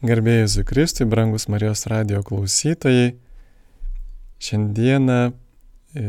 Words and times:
Garbėjai 0.00 0.46
Zukristui, 0.48 1.04
brangus 1.04 1.44
Marijos 1.52 1.82
radio 1.90 2.22
klausytojai. 2.24 3.18
Šiandieną 4.40 5.18
e, 5.28 6.04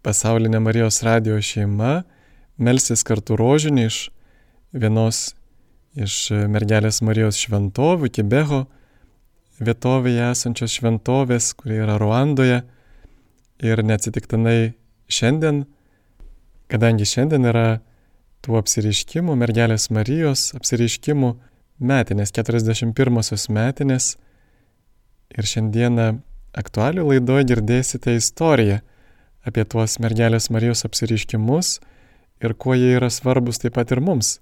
pasaulinė 0.00 0.62
Marijos 0.64 1.02
radio 1.04 1.36
šeima 1.36 2.06
melsis 2.56 3.04
kartu 3.04 3.36
rožinį 3.36 3.84
iš 3.90 4.00
vienos 4.72 5.20
iš 5.92 6.32
mergelės 6.48 7.02
Marijos 7.04 7.36
šventovių, 7.44 8.08
Kibeho 8.16 8.64
vietovėje 9.60 10.32
esančios 10.32 10.80
šventovės, 10.80 11.52
kurie 11.52 11.82
yra 11.84 12.00
Ruandoje. 12.00 12.62
Ir 13.60 13.84
neatsitiktinai 13.84 14.72
šiandien, 15.12 15.66
kadangi 16.72 17.12
šiandien 17.12 17.52
yra 17.52 17.68
tų 18.40 18.56
apsiriškimų, 18.64 19.36
mergelės 19.36 19.92
Marijos 19.92 20.54
apsiriškimų 20.56 21.36
metinės, 21.78 22.32
41-osios 22.34 23.48
metinės. 23.52 24.14
Ir 25.34 25.48
šiandieną 25.48 26.08
aktualių 26.54 27.08
laidoje 27.10 27.48
girdėsite 27.50 28.14
istoriją 28.14 28.80
apie 29.44 29.64
tuos 29.68 29.98
mergelės 30.00 30.50
Marijos 30.54 30.84
apsiriškimus 30.86 31.78
ir 32.44 32.54
kuo 32.54 32.76
jie 32.78 32.94
yra 32.96 33.10
svarbus 33.12 33.60
taip 33.62 33.76
pat 33.76 33.92
ir 33.92 34.00
mums. 34.04 34.38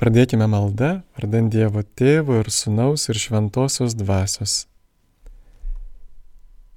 Pradėkime 0.00 0.48
maldą, 0.50 1.02
vardant 1.14 1.52
Dievo 1.52 1.82
Tėvo 1.82 2.40
ir 2.40 2.50
Sūnaus 2.50 3.08
ir 3.12 3.18
Šventosios 3.20 3.94
Dvasios. 3.98 4.66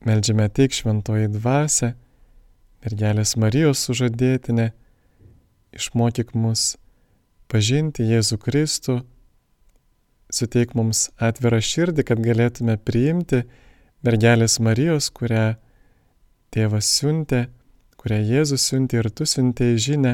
Meldžiame 0.05 0.46
tik 0.54 0.76
Šventoji 0.77 1.32
Dvasia, 1.34 1.96
mergelės 2.85 3.34
Marijos 3.41 3.82
sužadėtinė, 3.88 4.70
išmokyk 5.73 6.35
mus 6.38 6.76
pažinti 7.49 8.05
Jėzų 8.05 8.38
Kristų 8.43 8.99
suteik 10.35 10.73
mums 10.75 11.09
atvirą 11.21 11.62
širdį, 11.63 12.05
kad 12.07 12.21
galėtume 12.23 12.76
priimti 12.84 13.43
mergelės 14.05 14.60
Marijos, 14.63 15.10
kurią 15.15 15.55
tėvas 16.54 16.90
siuntė, 16.98 17.46
kurią 17.99 18.20
Jėzus 18.21 18.68
siuntė 18.70 19.01
ir 19.01 19.10
tu 19.15 19.27
siuntėjai 19.29 19.79
žinę, 19.87 20.13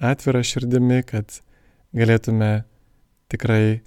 atvirą 0.00 0.42
širdimi, 0.46 1.00
kad 1.06 1.40
galėtume 1.96 2.50
tikrai 3.30 3.80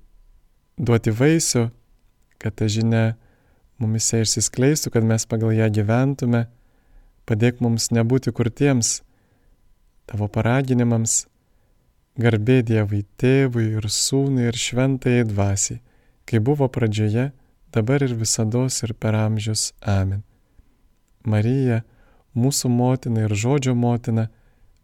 duoti 0.78 1.14
vaisių, 1.14 1.68
kad 2.42 2.56
ta 2.60 2.68
žinia 2.72 3.14
mumise 3.82 4.24
išsiskleistų, 4.24 4.94
kad 4.96 5.06
mes 5.08 5.26
pagal 5.30 5.54
ją 5.56 5.70
gyventume, 5.74 6.46
padėk 7.28 7.62
mums 7.64 7.90
nebūti 7.96 8.34
kurtiems 8.36 9.02
tavo 10.10 10.28
paraginimams, 10.32 11.24
Garbė 12.14 12.62
Dievui 12.62 13.02
tėvui 13.18 13.72
ir 13.80 13.88
sūnui 13.90 14.46
ir 14.46 14.58
šventai 14.60 15.24
dvasiai, 15.26 15.80
kai 16.30 16.38
buvo 16.38 16.68
pradžioje, 16.70 17.32
dabar 17.74 18.06
ir 18.06 18.14
visada 18.14 18.68
ir 18.70 18.94
per 18.94 19.18
amžius. 19.18 19.74
Amen. 19.82 20.22
Marija, 21.26 21.82
mūsų 22.38 22.70
motina 22.70 23.26
ir 23.26 23.34
žodžio 23.34 23.74
motina, 23.74 24.30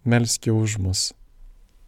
melski 0.06 0.50
už 0.50 0.80
mus. 0.82 1.14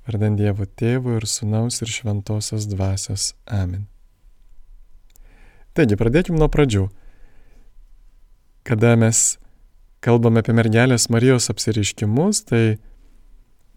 Vardant 0.06 0.38
Dievo 0.38 0.66
tėvų 0.66 1.17
ir 1.17 1.25
sūnaus 1.25 1.81
ir 1.81 1.89
šventosios 1.89 2.69
dvasios. 2.69 3.34
Amen. 3.50 3.88
Taigi, 5.73 5.97
pradėkime 5.97 6.38
nuo 6.38 6.52
pradžių. 6.52 6.86
Kada 8.67 8.94
mes 8.94 9.39
kalbame 10.06 10.42
apie 10.44 10.53
mergelės 10.53 11.09
Marijos 11.09 11.50
apsiriškimus, 11.50 12.45
tai 12.45 12.78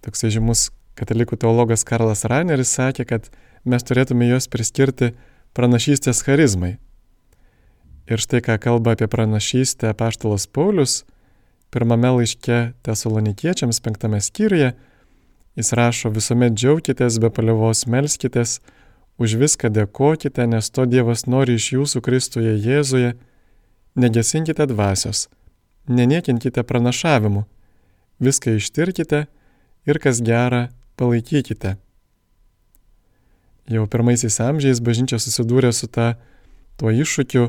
toksai 0.05 0.33
žymus 0.35 0.69
Katalikų 0.95 1.39
teologas 1.43 1.83
Karlas 1.87 2.23
Raineris 2.31 2.71
sakė, 2.77 3.05
kad 3.09 3.31
mes 3.67 3.83
turėtume 3.83 4.29
juos 4.29 4.47
priskirti 4.51 5.13
pranašystės 5.55 6.23
charizmai. 6.27 6.77
Ir 8.07 8.21
štai 8.21 8.43
ką 8.45 8.59
kalba 8.61 8.95
apie 8.95 9.09
pranašystę 9.11 9.95
Paštalas 9.99 10.47
Paulius, 10.47 11.03
pirmame 11.75 12.13
laiške 12.19 12.75
tesalonikiečiams 12.87 13.81
penktame 13.83 14.21
skyriuje, 14.23 14.75
jis 15.59 15.73
rašo 15.75 16.13
visuomet 16.15 16.55
džiaukitės, 16.55 17.19
be 17.23 17.31
palievos 17.33 17.87
melskitės, 17.91 18.61
už 19.19 19.39
viską 19.41 19.71
dėkokite, 19.75 20.47
nes 20.51 20.71
to 20.71 20.87
Dievas 20.91 21.27
nori 21.27 21.57
iš 21.59 21.73
jūsų 21.75 22.03
Kristuje 22.05 22.55
Jėzuje, 22.59 23.15
negesinkite 23.99 24.67
dvasios, 24.71 25.29
neniekinkite 25.87 26.63
pranašavimu, 26.67 27.45
viską 28.23 28.59
ištirkite 28.59 29.27
ir 29.87 30.03
kas 30.03 30.23
gera 30.23 30.69
palaikykite. 31.01 31.77
Jau 33.71 33.85
pirmaisiais 33.89 34.37
amžiais 34.45 34.81
bažnyčia 34.85 35.19
susidūrė 35.23 35.71
su 35.73 35.89
ta, 35.89 36.15
tuo 36.77 36.93
iššūkiu, 36.93 37.49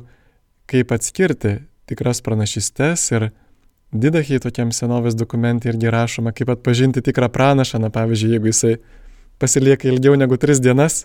kaip 0.72 0.94
atskirti 0.95 1.57
tikras 1.89 2.22
pranašystes 2.25 3.03
ir 3.13 3.29
didachiai 3.95 4.41
tokiam 4.44 4.72
senovės 4.75 5.17
dokumentai 5.17 5.73
irgi 5.73 5.91
rašoma, 5.91 6.34
kaip 6.35 6.53
atpažinti 6.55 7.03
tikrą 7.05 7.29
pranašą, 7.34 7.81
na 7.84 7.91
pavyzdžiui, 7.94 8.31
jeigu 8.35 8.51
jisai 8.51 8.78
pasilieka 9.41 9.89
ilgiau 9.91 10.16
negu 10.17 10.39
tris 10.41 10.61
dienas, 10.63 11.03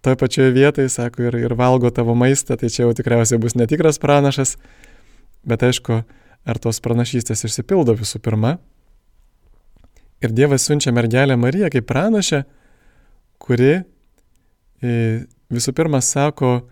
toje 0.00 0.16
pačioje 0.16 0.54
vietoje, 0.54 0.88
sako, 0.92 1.28
ir, 1.28 1.38
ir 1.42 1.54
valgo 1.58 1.90
tavo 1.90 2.14
maistą, 2.14 2.56
tai 2.56 2.70
čia 2.70 2.86
jau 2.86 2.94
tikriausiai 2.94 3.40
bus 3.42 3.58
netikras 3.58 3.98
pranašas, 4.02 4.56
bet 5.48 5.66
aišku, 5.66 6.02
ar 6.48 6.62
tos 6.62 6.80
pranašystės 6.84 7.44
išsipildo 7.48 7.96
visų 7.98 8.22
pirma. 8.24 8.58
Ir 10.22 10.34
Dievas 10.34 10.66
siunčia 10.66 10.92
mergelę 10.92 11.36
Mariją 11.36 11.70
kaip 11.70 11.86
pranašę, 11.86 12.42
kuri 13.38 13.70
e, 13.78 13.82
visų 15.54 15.74
pirma 15.78 16.00
sako, 16.02 16.64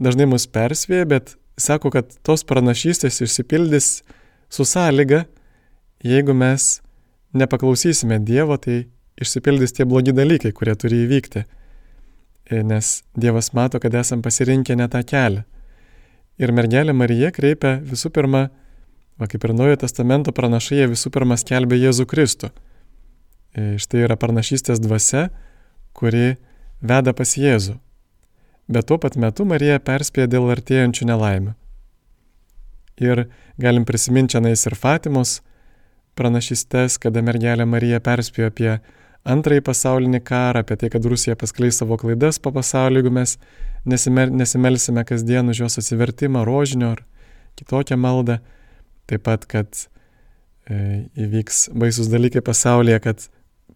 dažnai 0.00 0.26
mus 0.30 0.46
persvėja, 0.48 1.08
bet 1.10 1.34
sako, 1.60 1.92
kad 1.92 2.16
tos 2.24 2.46
pranašystės 2.48 3.20
išsipildys 3.26 3.90
su 4.48 4.64
sąlyga, 4.64 5.24
jeigu 6.04 6.32
mes 6.32 6.80
nepaklausysime 7.36 8.22
Dievo, 8.24 8.56
tai 8.56 8.86
išsipildys 9.20 9.76
tie 9.76 9.84
blogi 9.84 10.14
dalykai, 10.16 10.54
kurie 10.56 10.74
turi 10.78 11.04
įvykti. 11.04 11.44
E, 12.50 12.62
nes 12.64 13.02
Dievas 13.16 13.52
mato, 13.52 13.80
kad 13.80 13.94
esam 14.00 14.24
pasirinkę 14.24 14.76
ne 14.80 14.88
tą 14.88 15.04
kelią. 15.04 15.44
Ir 16.40 16.50
mergelė 16.50 16.96
Marija 16.96 17.30
kreipia 17.30 17.76
visų 17.84 18.10
pirma, 18.14 18.48
va 19.20 19.28
kaip 19.30 19.44
ir 19.44 19.52
Naujojo 19.54 19.84
testamento 19.84 20.32
pranašai, 20.34 20.86
visų 20.90 21.12
pirma 21.14 21.36
skelbia 21.38 21.78
Jėzų 21.84 22.08
Kristų. 22.10 22.50
Štai 23.54 24.02
yra 24.08 24.16
parnašystės 24.18 24.80
dvasia, 24.82 25.28
kuri 25.94 26.34
veda 26.82 27.14
pas 27.14 27.36
Jėzų. 27.38 27.76
Bet 28.66 28.88
tuo 28.88 28.98
pat 28.98 29.14
metu 29.20 29.44
Marija 29.46 29.78
perspėja 29.78 30.26
dėl 30.32 30.48
artėjančių 30.54 31.06
nelaimių. 31.10 31.52
Ir 33.04 33.26
galim 33.60 33.84
prisiminti 33.84 34.34
čia 34.34 34.42
nais 34.42 34.62
ir 34.66 34.74
Fatimos 34.78 35.40
pranašystės, 36.18 36.98
kada 37.02 37.22
mergelė 37.26 37.66
Marija 37.66 38.00
perspėjo 38.02 38.50
apie 38.50 38.70
antrąjį 39.24 39.64
pasaulinį 39.66 40.20
karą, 40.24 40.62
apie 40.62 40.76
tai, 40.80 40.90
kad 40.92 41.06
Rusija 41.06 41.36
paskleis 41.38 41.78
savo 41.80 41.98
klaidas 42.00 42.38
po 42.42 42.52
pasaulio, 42.54 43.02
jeigu 43.02 43.12
mes 43.14 43.36
nesimelsime 43.84 45.04
kasdien 45.04 45.50
už 45.50 45.64
jos 45.64 45.78
atsivertimą, 45.82 46.44
rožinio 46.46 46.94
ar 46.94 47.04
kitokią 47.58 47.98
maldą. 48.00 48.38
Taip 49.10 49.24
pat, 49.26 49.44
kad 49.44 49.68
e, 50.70 51.04
įvyks 51.20 51.68
baisus 51.76 52.08
dalykai 52.12 52.40
pasaulyje, 52.44 53.00
kad 53.04 53.26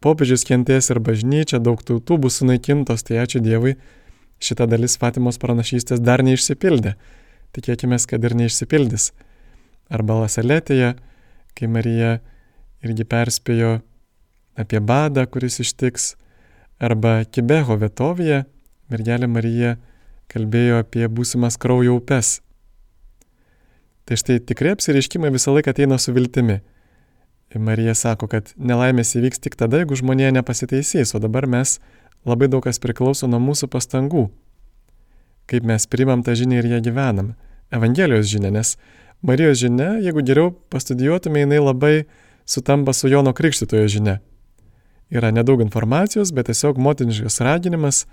popiežius 0.04 0.44
kentės 0.48 0.90
ir 0.92 1.00
bažnyčia, 1.04 1.60
daug 1.62 1.82
tautų 1.82 2.18
bus 2.24 2.40
sunaikintos, 2.40 3.04
tai 3.06 3.20
ačiū 3.22 3.42
Dievui, 3.44 3.76
šita 4.42 4.68
dalis 4.70 4.98
Fatimos 5.00 5.40
pranašystės 5.42 6.02
dar 6.04 6.22
neišsipildė. 6.26 6.94
Tikėkime, 7.56 7.98
kad 8.08 8.24
ir 8.24 8.36
neišsipildys. 8.38 9.12
Arba 9.88 10.20
Lasaletėje, 10.22 10.94
kai 11.56 11.70
Marija 11.70 12.18
irgi 12.84 13.06
perspėjo 13.08 13.78
apie 14.58 14.80
badą, 14.84 15.24
kuris 15.26 15.58
ištiks, 15.64 16.12
arba 16.78 17.24
Kibeho 17.24 17.78
vietovėje, 17.80 18.44
mergelė 18.92 19.30
Marija 19.30 19.76
kalbėjo 20.28 20.82
apie 20.82 21.08
būsimas 21.08 21.56
kraujo 21.60 21.96
upes. 21.98 22.38
Tai 24.08 24.16
štai 24.16 24.38
tikrai 24.40 24.74
apsireiškimai 24.76 25.32
visą 25.34 25.52
laiką 25.56 25.72
ateina 25.74 25.98
su 26.00 26.14
viltimi. 26.16 26.60
Marija 27.56 27.94
sako, 27.96 28.28
kad 28.28 28.52
nelaimės 28.60 29.14
įvyks 29.16 29.40
tik 29.40 29.56
tada, 29.56 29.80
jeigu 29.80 29.96
žmonėje 29.96 30.34
nepasiteisys, 30.36 31.14
o 31.16 31.20
dabar 31.22 31.46
mes 31.48 31.78
labai 32.28 32.48
daug 32.52 32.60
kas 32.66 32.80
priklauso 32.82 33.28
nuo 33.30 33.40
mūsų 33.40 33.70
pastangų. 33.72 34.26
Kaip 35.48 35.64
mes 35.64 35.88
primam 35.88 36.20
tą 36.20 36.36
žinią 36.36 36.60
ir 36.60 36.68
ją 36.74 36.80
gyvenam. 36.84 37.32
Evangelijos 37.72 38.28
žinia, 38.28 38.52
nes 38.52 38.76
Marijos 39.24 39.58
žinia, 39.62 39.96
jeigu 40.04 40.22
geriau 40.22 40.52
pastudijuotume, 40.70 41.40
jinai 41.40 41.58
labai 41.58 41.94
sutampa 42.44 42.92
su 42.92 43.08
Jono 43.08 43.32
Krikštitojo 43.32 43.88
žinia. 43.88 44.18
Yra 45.08 45.32
nedaug 45.32 45.64
informacijos, 45.64 46.34
bet 46.36 46.50
tiesiog 46.52 46.76
motiniškas 46.76 47.40
raginimas 47.40 48.04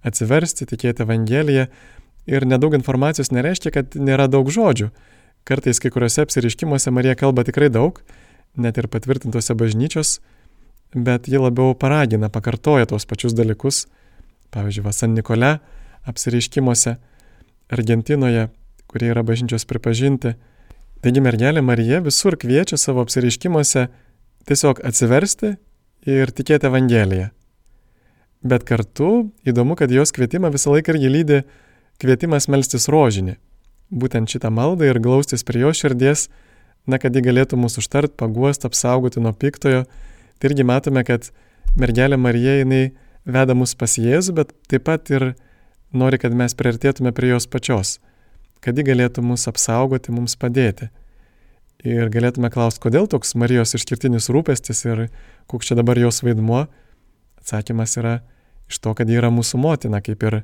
atsiversti, 0.00 0.66
tikėti 0.68 1.04
Evangeliją 1.04 1.66
ir 2.28 2.46
nedaug 2.48 2.74
informacijos 2.76 3.30
nereiškia, 3.32 3.72
kad 3.74 3.96
nėra 4.00 4.28
daug 4.32 4.48
žodžių. 4.52 4.88
Kartais 5.48 5.80
kai 5.80 5.92
kuriuose 5.92 6.24
apsiriškimuose 6.24 6.92
Marija 6.92 7.16
kalba 7.20 7.44
tikrai 7.44 7.68
daug, 7.72 8.00
net 8.56 8.78
ir 8.78 8.88
patvirtintose 8.88 9.54
bažnyčios, 9.58 10.18
bet 10.94 11.28
ji 11.28 11.40
labiau 11.40 11.74
paragina, 11.74 12.30
pakartoja 12.32 12.88
tos 12.88 13.06
pačius 13.06 13.36
dalykus. 13.36 13.86
Pavyzdžiui, 14.54 14.84
Vasan 14.86 15.14
Nikole 15.14 15.58
apsireiškimuose 16.08 16.96
Argentinoje, 17.68 18.48
kurie 18.88 19.10
yra 19.12 19.22
bažnyčios 19.22 19.68
pripažinti. 19.68 20.34
Taigi 21.04 21.22
mergelė 21.22 21.60
Marija 21.62 22.00
visur 22.02 22.38
kviečia 22.40 22.78
savo 22.80 23.04
apsireiškimuose 23.04 23.88
tiesiog 24.48 24.80
atsiversti 24.88 25.52
ir 26.08 26.32
tikėti 26.32 26.66
Evangeliją. 26.70 27.28
Bet 28.42 28.64
kartu 28.64 29.28
įdomu, 29.46 29.76
kad 29.76 29.90
jos 29.92 30.14
kvietimą 30.14 30.50
visą 30.54 30.72
laiką 30.72 30.94
irgi 30.94 31.10
lydi 31.10 31.38
kvietimas 31.98 32.46
melstis 32.48 32.88
rožinį. 32.88 33.36
Būtent 33.90 34.30
šitą 34.30 34.50
maldą 34.54 34.88
ir 34.88 35.00
glaustis 35.02 35.44
prie 35.44 35.64
jo 35.64 35.72
širdies, 35.74 36.28
na, 36.88 36.98
kad 37.00 37.14
ji 37.14 37.22
galėtų 37.24 37.58
mūsų 37.60 37.82
užtart, 37.84 38.16
paguost, 38.20 38.64
apsaugoti 38.64 39.20
nuo 39.20 39.34
piktojo. 39.36 39.84
Tai 40.38 40.50
irgi 40.50 40.64
matome, 40.66 41.04
kad 41.04 41.30
mergelė 41.78 42.18
Marija 42.20 42.58
jinai 42.62 42.88
veda 43.28 43.56
mus 43.58 43.74
pas 43.78 43.98
Jėzų, 44.00 44.34
bet 44.40 44.54
taip 44.70 44.86
pat 44.88 45.10
ir 45.12 45.32
nori, 45.92 46.20
kad 46.20 46.34
mes 46.36 46.54
priartėtume 46.56 47.12
prie 47.16 47.32
jos 47.32 47.48
pačios, 47.50 47.98
kad 48.64 48.78
ji 48.78 48.86
galėtų 48.88 49.24
mus 49.24 49.46
apsaugoti, 49.50 50.14
mums 50.14 50.36
padėti. 50.40 50.88
Ir 51.86 52.10
galėtume 52.10 52.50
klausti, 52.50 52.82
kodėl 52.82 53.06
toks 53.06 53.36
Marijos 53.38 53.76
išskirtinis 53.78 54.30
rūpestis 54.34 54.82
ir 54.88 55.04
koks 55.50 55.70
čia 55.70 55.76
dabar 55.78 55.98
jos 56.00 56.24
vaidmuo. 56.26 56.64
Atsakymas 57.38 57.94
yra 58.00 58.16
iš 58.68 58.80
to, 58.82 58.94
kad 58.98 59.08
ji 59.08 59.20
yra 59.20 59.30
mūsų 59.30 59.60
motina, 59.62 60.00
kaip 60.02 60.24
ir 60.26 60.40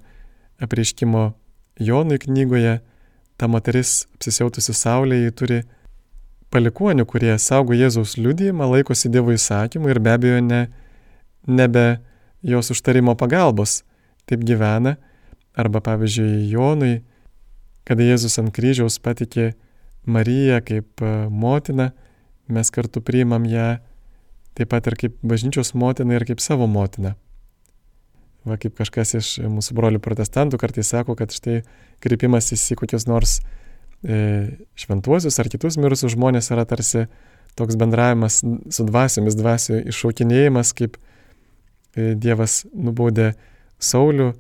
apreiškimo 0.63 1.33
Jonui 1.83 2.21
knygoje, 2.23 2.79
ta 3.35 3.49
moteris 3.51 4.05
apsisiautusi 4.15 4.77
saulėje, 4.79 5.33
turi 5.35 5.65
palikonių, 6.55 7.07
kurie 7.09 7.35
saugo 7.43 7.75
Jėzaus 7.75 8.15
liudijimą, 8.21 8.69
laikosi 8.77 9.11
Dievo 9.13 9.35
įsakymų 9.35 9.91
ir 9.91 10.01
be 10.03 10.13
abejo 10.15 10.43
ne, 10.45 10.61
nebe 11.47 11.87
jos 12.47 12.71
užtarimo 12.75 13.17
pagalbos 13.19 13.83
taip 14.29 14.45
gyvena. 14.47 14.97
Arba 15.55 15.79
pavyzdžiui, 15.85 16.49
Jonui, 16.51 16.95
kada 17.87 18.07
Jėzus 18.07 18.41
ant 18.43 18.51
kryžiaus 18.55 18.99
patikė 19.03 19.53
Mariją 20.05 20.59
kaip 20.67 21.01
e, 21.01 21.13
motiną, 21.31 21.93
mes 22.51 22.71
kartu 22.75 23.01
priimam 23.01 23.47
ją 23.49 23.77
taip 24.59 24.71
pat 24.73 24.91
ir 24.91 24.99
kaip 25.01 25.15
bažnyčios 25.23 25.73
motiną 25.79 26.19
ir 26.19 26.27
kaip 26.29 26.43
savo 26.43 26.67
motiną. 26.71 27.15
Va 28.45 28.59
kaip 28.61 28.75
kažkas 28.77 29.15
iš 29.17 29.29
mūsų 29.49 29.77
brolių 29.79 30.03
protestantų 30.05 30.59
kartais 30.61 30.91
sako, 30.93 31.15
kad 31.17 31.33
štai 31.33 31.63
kreipimas 32.05 32.51
į 32.53 32.77
kokius 32.83 33.07
nors 33.09 33.39
e, 33.39 33.64
šventuosius 34.05 35.39
ar 35.41 35.49
kitus 35.49 35.79
mirusius 35.81 36.13
žmonės 36.13 36.51
yra 36.53 36.67
tarsi 36.69 37.07
toks 37.55 37.77
bendravimas 37.77 38.43
su 38.71 38.85
dvasiomis, 38.85 39.37
dvasio 39.39 39.79
iššaukinėjimas, 39.89 40.73
kaip 40.77 40.99
e, 40.99 42.15
Dievas 42.19 42.65
nubaudė 42.75 43.35
Saulių 43.79 44.33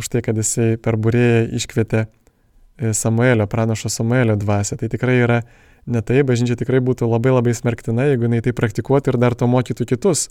už 0.00 0.08
tai, 0.08 0.22
kad 0.24 0.38
jisai 0.40 0.76
per 0.80 0.96
būrėją 0.96 1.44
iškvietė 1.58 2.06
e, 2.06 2.92
Samuelio, 2.96 3.46
pranašo 3.50 3.92
Samuelio 3.92 4.38
dvasę. 4.40 4.80
Tai 4.80 4.88
tikrai 4.92 5.18
yra 5.20 5.42
ne 5.86 6.00
tai, 6.00 6.22
bažnyčia 6.24 6.56
tikrai 6.58 6.80
būtų 6.84 7.08
labai 7.10 7.34
labai 7.34 7.54
smerktina, 7.56 8.08
jeigu 8.08 8.28
jinai 8.28 8.40
tai 8.44 8.56
praktikuotų 8.56 9.12
ir 9.12 9.20
dar 9.20 9.36
to 9.36 9.48
mokytų 9.50 9.88
kitus. 9.92 10.30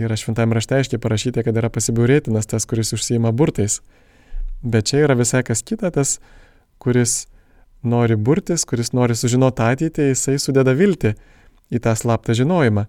Yra 0.00 0.18
šventame 0.18 0.56
rašte 0.56 0.76
aiškiai 0.76 1.00
parašyta, 1.00 1.44
kad 1.46 1.56
yra 1.56 1.70
pasibiurėtinas 1.72 2.50
tas, 2.50 2.66
kuris 2.66 2.92
užsijima 2.96 3.30
burtais. 3.32 3.78
Bet 4.64 4.90
čia 4.90 5.04
yra 5.06 5.14
visai 5.16 5.44
kas 5.46 5.62
kita, 5.62 5.92
tas, 5.94 6.18
kuris 6.82 7.24
nori 7.84 8.16
burtis, 8.16 8.64
kuris 8.68 8.92
nori 8.96 9.16
sužinoti 9.16 9.62
ateitį, 9.64 10.10
jisai 10.12 10.38
sudeda 10.42 10.74
viltį 10.76 11.14
į 11.74 11.80
tą 11.84 11.94
slaptą 11.98 12.36
žinojimą. 12.36 12.86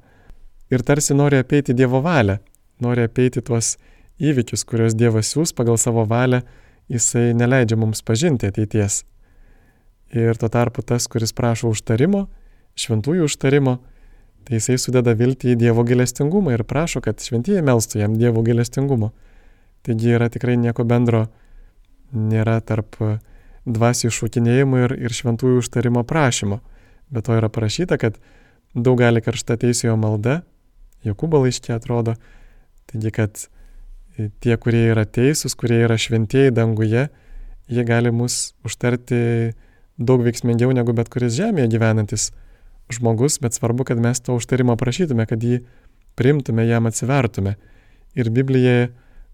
Ir 0.74 0.83
tarsi 0.86 1.13
nori 1.13 1.39
apeiti 1.39 1.75
Dievo 1.77 2.01
valią, 2.01 2.39
nori 2.81 3.06
apeiti 3.06 3.44
tuos 3.45 3.75
įvykius, 4.19 4.63
kuriuos 4.68 4.95
Dievas 4.97 5.30
siūs 5.33 5.53
pagal 5.56 5.77
savo 5.81 6.06
valią, 6.09 6.42
jisai 6.89 7.33
neleidžia 7.38 7.77
mums 7.80 8.01
pažinti 8.06 8.50
ateities. 8.50 9.03
Ir 10.15 10.38
tuo 10.39 10.50
tarpu 10.50 10.81
tas, 10.86 11.07
kuris 11.12 11.33
prašo 11.36 11.71
užtarimo, 11.74 12.25
šventųjų 12.80 13.27
užtarimo, 13.30 13.77
tai 14.45 14.59
jisai 14.59 14.77
sudeda 14.81 15.15
viltį 15.18 15.53
į 15.53 15.59
Dievo 15.59 15.86
gilestingumą 15.88 16.53
ir 16.56 16.65
prašo, 16.68 17.01
kad 17.01 17.21
šventieji 17.21 17.63
melstų 17.65 18.01
jam 18.03 18.18
Dievo 18.19 18.44
gilestingumo. 18.45 19.12
Taigi 19.86 20.15
yra 20.18 20.30
tikrai 20.33 20.56
nieko 20.57 20.86
bendro, 20.88 21.25
nėra 22.13 22.59
tarp 22.65 22.97
dvasių 23.66 24.10
iššūkinėjimo 24.12 24.82
ir, 24.86 24.96
ir 25.08 25.16
šventųjų 25.16 25.64
užtarimo 25.64 26.06
prašymo. 26.08 26.62
Bet 27.14 27.28
to 27.28 27.38
yra 27.38 27.50
parašyta, 27.54 27.98
kad 28.02 28.18
daug 28.76 29.00
gali 29.02 29.22
karšta 29.26 29.58
teisėjo 29.62 29.98
malda, 30.00 30.44
Jokūbo 31.06 31.38
laiškė 31.44 31.76
atrodo, 31.76 32.16
taigi 32.90 33.12
kad 33.14 33.44
tie, 34.42 34.56
kurie 34.58 34.88
yra 34.90 35.04
teisūs, 35.06 35.54
kurie 35.60 35.84
yra 35.86 36.00
šventieji 36.02 36.54
danguje, 36.56 37.08
jie 37.70 37.84
gali 37.86 38.10
mus 38.10 38.56
užtarti 38.66 39.54
daug 40.02 40.24
veiksmingiau 40.26 40.74
negu 40.76 40.96
bet 40.98 41.12
kuris 41.14 41.36
žemėje 41.38 41.70
gyvenantis 41.76 42.32
žmogus, 42.94 43.40
bet 43.42 43.56
svarbu, 43.58 43.86
kad 43.88 44.02
mes 44.02 44.22
to 44.22 44.36
užtarimo 44.38 44.76
prašytume, 44.82 45.26
kad 45.30 45.42
jį 45.44 45.62
primtume, 46.18 46.66
jam 46.68 46.90
atsivertume. 46.90 47.56
Ir 48.16 48.30
Biblija 48.32 48.90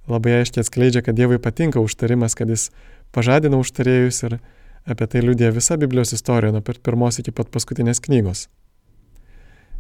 labai 0.10 0.40
aiškiai 0.40 0.64
atskleidžia, 0.66 1.04
kad 1.06 1.18
Dievui 1.18 1.40
patinka 1.42 1.82
užtarimas, 1.84 2.36
kad 2.38 2.50
jis 2.50 2.70
pažadina 3.16 3.60
užtarėjus 3.62 4.24
ir 4.28 4.40
apie 4.90 5.08
tai 5.08 5.22
liūdė 5.26 5.52
visa 5.56 5.78
Biblijos 5.78 6.14
istorija 6.18 6.54
nuo 6.56 6.64
pirmos 6.64 7.20
iki 7.22 7.34
pat 7.36 7.52
paskutinės 7.54 8.02
knygos. 8.04 8.48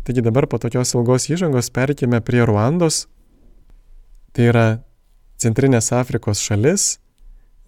Taigi 0.03 0.23
dabar 0.25 0.47
po 0.49 0.57
tokios 0.57 0.95
ilgos 0.97 1.27
įžangos 1.29 1.69
perkime 1.73 2.21
prie 2.25 2.41
Ruandos. 2.45 3.05
Tai 4.33 4.47
yra 4.49 4.65
Centrinės 5.41 5.91
Afrikos 5.93 6.41
šalis, 6.41 6.99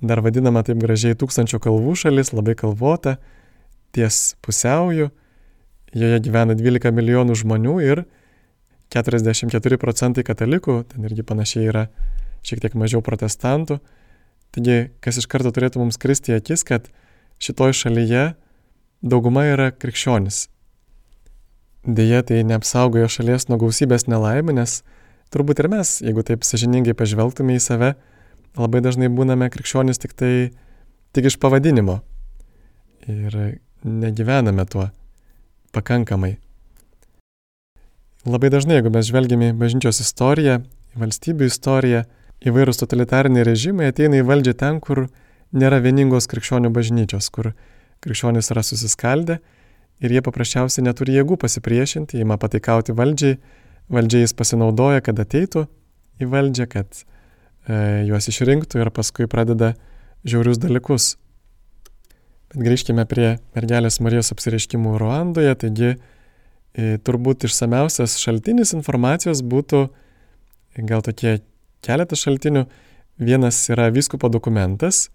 dar 0.02 0.22
vadinama 0.22 0.64
taip 0.66 0.80
gražiai 0.82 1.18
tūkstančio 1.18 1.60
kalvų 1.62 1.96
šalis, 2.04 2.32
labai 2.34 2.56
kalvota, 2.58 3.18
ties 3.94 4.36
pusiauju, 4.46 5.10
joje 5.94 6.20
gyvena 6.26 6.58
12 6.58 6.94
milijonų 6.94 7.38
žmonių 7.44 7.76
ir 7.86 8.04
44 8.94 9.80
procentai 9.82 10.26
katalikų, 10.26 10.84
ten 10.90 11.06
irgi 11.10 11.26
panašiai 11.26 11.70
yra 11.70 11.88
šiek 12.46 12.62
tiek 12.62 12.78
mažiau 12.78 13.02
protestantų. 13.06 13.80
Taigi, 14.54 14.94
kas 15.02 15.18
iš 15.18 15.28
karto 15.30 15.50
turėtų 15.54 15.82
mums 15.82 15.98
kristi 16.02 16.36
akis, 16.36 16.62
kad 16.68 16.90
šitoj 17.42 17.74
šalyje 17.74 18.26
dauguma 19.02 19.48
yra 19.50 19.72
krikščionis. 19.74 20.48
Deja, 21.84 22.22
tai 22.24 22.44
neapsaugojo 22.48 23.10
šalies 23.12 23.50
nuo 23.50 23.58
gausybės 23.60 24.06
nelaimė, 24.08 24.56
nes 24.62 24.78
turbūt 25.34 25.60
ir 25.60 25.72
mes, 25.74 25.98
jeigu 26.06 26.24
taip 26.24 26.46
sažiningai 26.48 26.96
pažvelgtume 26.96 27.58
į 27.58 27.64
save, 27.66 27.96
labai 28.56 28.84
dažnai 28.86 29.10
būname 29.12 29.50
krikščionys 29.52 30.00
tik 30.00 30.14
tai 30.16 30.34
tik 31.14 31.28
iš 31.28 31.40
pavadinimo. 31.42 32.00
Ir 33.10 33.60
negyvename 33.84 34.64
tuo 34.70 34.88
pakankamai. 35.76 36.38
Labai 38.24 38.54
dažnai, 38.54 38.78
jeigu 38.80 38.94
mes 38.94 39.10
žvelgime 39.10 39.52
į 39.52 39.58
bažnyčios 39.60 40.00
istoriją, 40.06 40.62
valstybių 40.96 41.50
istoriją, 41.50 42.06
įvairūs 42.48 42.80
totalitariniai 42.82 43.46
režimai 43.48 43.90
ateina 43.92 44.20
į 44.20 44.28
valdžią 44.28 44.54
ten, 44.60 44.80
kur 44.84 45.08
nėra 45.56 45.80
vieningos 45.84 46.28
krikščionių 46.32 46.72
bažnyčios, 46.74 47.30
kur 47.34 47.54
krikščionys 48.04 48.52
yra 48.52 48.64
susiskaldę 48.66 49.40
ir 50.04 50.12
jie 50.12 50.22
paprasčiausiai 50.26 50.84
neturi 50.86 51.16
jėgų 51.18 51.38
pasipriešinti, 51.40 52.20
įma 52.24 52.40
pataikauti 52.42 52.96
valdžiai, 52.98 53.38
valdžiai 53.94 54.26
jis 54.26 54.36
pasinaudoja, 54.36 55.04
kad 55.06 55.20
ateitų 55.24 55.68
į 56.20 56.30
valdžią, 56.34 56.68
kad 56.72 56.90
e, 57.00 58.04
juos 58.10 58.28
išrinktų 58.32 58.82
ir 58.82 58.92
paskui 58.96 59.30
pradeda 59.32 59.74
žiaurius 60.28 60.60
dalykus. 60.64 61.14
Bet 62.52 62.66
grįžkime 62.66 63.06
prie 63.10 63.38
mergelės 63.56 64.02
Marijos 64.04 64.34
apsireiškimų 64.36 64.98
Ruandoje, 65.02 65.56
taigi 65.64 65.90
e, 65.94 66.98
turbūt 67.06 67.48
išsameusias 67.48 68.18
šaltinis 68.20 68.76
informacijos 68.76 69.46
būtų 69.46 69.88
gal 70.90 71.06
tokie 71.06 71.40
keletas 71.84 72.24
šaltinių. 72.26 72.66
Vienas 73.22 73.60
yra 73.70 73.92
vyskupo 73.94 74.30
dokumentas, 74.34 75.08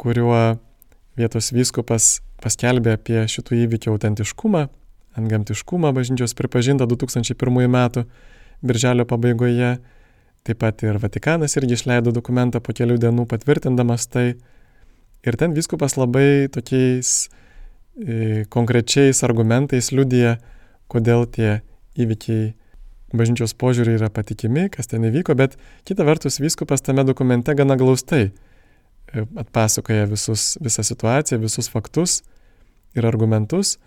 kuriuo 0.00 0.56
vietos 1.18 1.50
vyskupas 1.52 2.22
paskelbė 2.40 2.94
apie 2.96 3.20
šitų 3.28 3.58
įvykių 3.66 3.92
autentiškumą, 3.92 4.64
antgamtiškumą 5.20 5.92
bažnyčios 5.92 6.32
pripažinta 6.38 6.88
2001 6.88 7.68
metų 7.68 8.06
birželio 8.64 9.04
pabaigoje 9.08 9.76
Taip 10.48 10.62
pat 10.62 10.80
ir 10.80 10.96
Vatikanas 10.96 11.58
irgi 11.58 11.76
išleido 11.76 12.12
dokumentą 12.16 12.62
po 12.64 12.72
kelių 12.72 12.94
dienų 13.02 13.26
patvirtindamas 13.28 14.06
tai. 14.08 14.38
Ir 15.26 15.36
ten 15.36 15.52
viskupas 15.52 15.98
labai 15.98 16.48
tokiais 16.54 17.26
e, 18.00 18.46
konkrečiais 18.48 19.20
argumentais 19.26 19.90
liudija, 19.92 20.38
kodėl 20.88 21.26
tie 21.28 21.58
įvykiai 22.00 22.54
bažnyčios 23.14 23.54
požiūriai 23.56 23.98
yra 23.98 24.10
patikimi, 24.12 24.68
kas 24.72 24.90
ten 24.90 25.06
įvyko, 25.08 25.36
bet 25.38 25.56
kita 25.88 26.04
vertus 26.04 26.40
viskupas 26.42 26.84
tame 26.84 27.04
dokumente 27.08 27.54
gana 27.56 27.76
glaustai 27.80 28.28
e, 28.28 29.24
atpasakoja 29.40 30.08
visus, 30.10 30.56
visą 30.64 30.84
situaciją, 30.84 31.40
visus 31.40 31.70
faktus 31.72 32.22
ir 32.96 33.08
argumentus. 33.08 33.78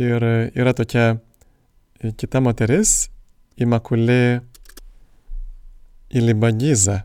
Ir 0.00 0.24
yra 0.56 0.72
tokia 0.72 1.16
e, 2.00 2.12
kita 2.16 2.40
moteris, 2.40 3.10
Imakulė 3.60 4.40
Ilibagiza. 6.12 7.02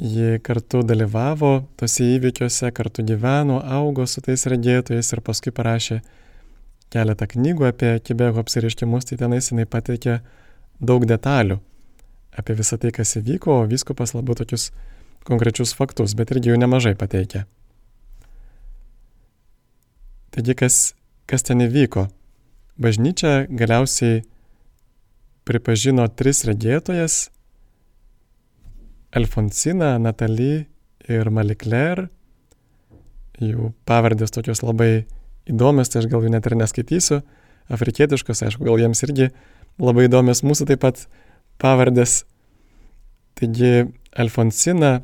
ji 0.00 0.38
kartu 0.44 0.82
dalyvavo 0.84 1.68
tose 1.80 2.04
įvykiuose, 2.04 2.68
kartu 2.72 3.02
gyveno, 3.02 3.62
augo 3.64 4.04
su 4.06 4.20
tais 4.20 4.42
regėtojais 4.44 5.12
ir 5.12 5.22
paskui 5.24 5.52
parašė 5.56 6.02
keletą 6.96 7.28
knygų 7.36 7.68
apie 7.68 7.94
Kibego 8.00 8.40
apsiriškimus, 8.40 9.06
tai 9.06 9.20
tenais 9.20 9.52
jinai 9.52 9.68
pateikė 9.68 10.20
daug 10.80 11.04
detalių 11.08 11.60
apie 12.36 12.56
visą 12.56 12.78
tai, 12.80 12.92
kas 12.92 13.16
įvyko, 13.20 13.62
o 13.62 13.68
viskupas 13.68 14.12
labiau 14.16 14.36
tokius 14.36 14.70
konkrečius 15.26 15.72
faktus, 15.76 16.14
bet 16.18 16.32
irgi 16.34 16.52
jų 16.52 16.60
nemažai 16.60 16.94
pateikė. 16.98 17.46
Taigi, 20.36 20.56
kas, 20.58 20.76
kas 21.30 21.46
ten 21.48 21.64
įvyko? 21.64 22.06
Bažnyčia 22.76 23.46
galiausiai 23.48 24.20
pripažino 25.48 26.04
tris 26.12 26.44
regėtojas- 26.44 27.30
Alfonsina, 29.16 29.96
Natalie 29.98 30.66
ir 31.08 31.30
Malikler. 31.32 32.10
Jų 33.40 33.72
pavardės 33.88 34.34
tokios 34.34 34.60
labai 34.60 35.06
įdomios, 35.50 35.90
tai 35.90 36.02
aš 36.02 36.08
gal 36.10 36.24
jų 36.24 36.32
net 36.34 36.46
ir 36.48 36.56
neskaitysiu. 36.58 37.20
Afrikietiškos, 37.72 38.44
aišku, 38.46 38.66
gal 38.66 38.80
jiems 38.82 39.02
irgi 39.06 39.30
labai 39.82 40.06
įdomios 40.06 40.44
mūsų 40.46 40.68
taip 40.70 40.82
pat 40.84 41.06
pavardės. 41.62 42.24
Taigi 43.36 43.88
Alfonsina, 44.16 45.00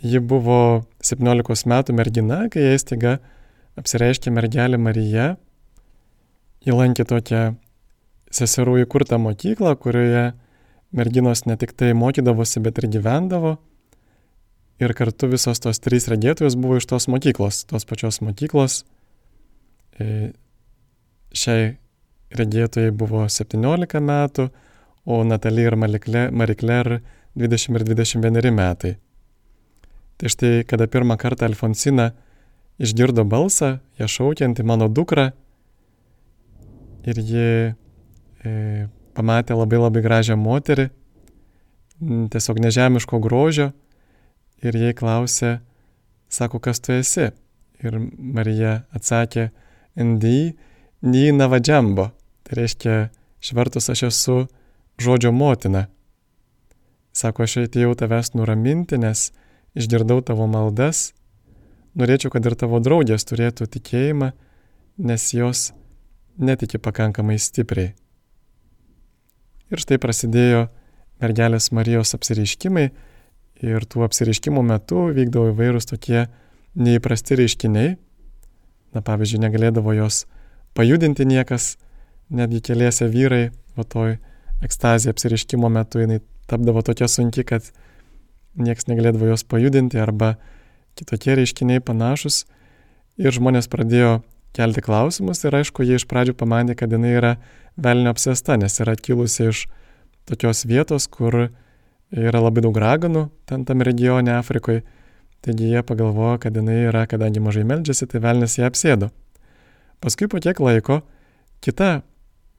ji 0.00 0.20
buvo 0.20 0.86
17 1.04 1.68
metų 1.68 1.96
mergina, 1.96 2.46
kai 2.52 2.70
jai 2.70 2.78
staiga 2.80 3.18
apsireiškė 3.76 4.32
mergelė 4.32 4.80
Marija. 4.80 5.34
Ji 6.64 6.74
lankė 6.74 7.04
tokią 7.06 7.42
seserų 8.34 8.80
įkurtą 8.84 9.18
mokyklą, 9.22 9.76
kurioje 9.78 10.32
merginos 10.96 11.44
ne 11.46 11.56
tik 11.60 11.74
tai 11.76 11.92
mokydavosi, 11.94 12.62
bet 12.64 12.80
ir 12.80 12.88
gyvendavo. 12.96 13.56
Ir 14.82 14.92
kartu 14.96 15.28
visos 15.32 15.60
tos 15.62 15.80
trys 15.80 16.08
regėtojos 16.12 16.56
buvo 16.60 16.80
iš 16.80 16.88
tos 16.88 17.06
mokyklos, 17.08 17.64
tos 17.70 17.86
pačios 17.88 18.20
mokyklos. 18.24 18.82
E, 20.00 20.32
šiai 21.36 21.76
regėtojai 22.36 22.92
buvo 22.92 23.24
17 23.30 24.00
metų, 24.02 24.48
o 25.06 25.22
Natalija 25.24 25.70
ir 25.70 25.76
Marie 25.78 26.56
Claire 26.58 27.00
20 27.38 27.76
ir 27.78 27.84
21 27.86 28.52
metai. 28.54 28.96
Tai 30.16 30.30
štai, 30.32 30.64
kada 30.68 30.88
pirmą 30.88 31.18
kartą 31.20 31.46
Alfonsina 31.46 32.10
išgirdo 32.80 33.24
balsą, 33.28 33.76
ją 34.00 34.08
šaukiantį 34.08 34.64
mano 34.66 34.88
dukrą, 34.88 35.30
ir 37.06 37.20
ji 37.22 37.48
e, 38.44 38.86
pamatė 39.16 39.56
labai 39.56 39.80
labai 39.80 40.02
gražią 40.04 40.36
moterį, 40.40 40.88
tiesiog 42.32 42.60
nežemiško 42.64 43.20
grožio, 43.22 43.70
ir 44.64 44.76
jai 44.76 44.94
klausė, 44.96 45.58
sako, 46.28 46.60
kas 46.60 46.82
tu 46.82 46.96
esi? 46.96 47.30
Ir 47.84 47.98
Marija 48.16 48.80
atsakė, 48.96 49.50
Ndi, 49.96 50.54
Ni 51.02 51.32
Navadžembo. 51.32 52.10
Tai 52.46 52.58
reiškia, 52.60 53.08
švertus 53.40 53.90
aš 53.90 54.02
esu 54.10 54.36
žodžio 54.98 55.32
motina. 55.32 55.86
Sako, 57.16 57.46
aš 57.46 57.62
atėjau 57.64 57.94
tavęs 57.96 58.34
nuraminti, 58.36 58.98
nes 59.00 59.30
išgirdau 59.76 60.20
tavo 60.24 60.46
maldas, 60.50 61.12
norėčiau, 61.96 62.32
kad 62.34 62.44
ir 62.44 62.56
tavo 62.60 62.80
draugės 62.84 63.24
turėtų 63.28 63.68
tikėjimą, 63.72 64.32
nes 65.00 65.28
jos 65.32 65.70
netiki 66.36 66.80
pakankamai 66.82 67.38
stipriai. 67.40 67.94
Ir 69.72 69.82
štai 69.82 69.98
prasidėjo 69.98 70.66
mergelės 71.22 71.72
Marijos 71.74 72.14
apsireiškimai 72.16 72.86
ir 73.66 73.86
tų 73.88 74.04
apsireiškimų 74.06 74.62
metu 74.68 75.08
vykdavo 75.16 75.50
įvairūs 75.54 75.88
tokie 75.90 76.26
neįprasti 76.76 77.40
reiškiniai. 77.40 77.96
Na 78.94 79.02
pavyzdžiui, 79.04 79.42
negalėdavo 79.42 79.94
jos 79.96 80.24
pajudinti 80.76 81.26
niekas, 81.28 81.74
netgi 82.30 82.62
keliese 82.70 83.08
vyrai, 83.10 83.50
o 83.76 83.84
toj 83.84 84.16
ekstazija 84.64 85.12
apsireiškimo 85.12 85.68
metu 85.72 86.00
jinai 86.00 86.20
tapdavo 86.50 86.82
tokia 86.86 87.08
sunki, 87.10 87.44
kad 87.44 87.66
niekas 88.56 88.88
negalėdavo 88.88 89.28
jos 89.32 89.44
pajudinti 89.44 90.00
arba 90.00 90.36
kitokie 90.96 91.36
reiškiniai 91.36 91.82
panašus. 91.84 92.44
Ir 93.20 93.32
žmonės 93.32 93.68
pradėjo 93.72 94.20
kelti 94.56 94.82
klausimus 94.84 95.44
ir 95.44 95.56
aišku, 95.58 95.84
jie 95.84 96.00
iš 96.00 96.06
pradžių 96.08 96.36
pamanė, 96.36 96.76
kad 96.76 96.92
jinai 96.92 97.14
yra 97.18 97.32
velnio 97.76 98.12
apsėsta, 98.12 98.56
nes 98.60 98.80
yra 98.80 98.96
kilusi 98.96 99.50
iš 99.50 99.66
tokios 100.28 100.64
vietos, 100.68 101.08
kur 101.08 101.48
yra 102.12 102.40
labai 102.40 102.64
daug 102.64 102.76
raganų 102.80 103.28
ten 103.48 103.64
tam 103.68 103.84
regione 103.84 104.36
Afrikoje. 104.38 104.84
Taigi 105.46 105.70
jie 105.70 105.82
pagalvojo, 105.86 106.40
kad 106.42 106.58
jinai 106.58 106.80
yra, 106.88 107.04
kadangi 107.06 107.42
mažai 107.42 107.62
meldžiasi, 107.68 108.08
tai 108.10 108.20
velnės 108.24 108.58
ją 108.58 108.66
apsėdo. 108.66 109.12
Paskui 110.02 110.26
po 110.28 110.42
kiek 110.42 110.58
laiko 110.60 111.00
kita 111.62 112.00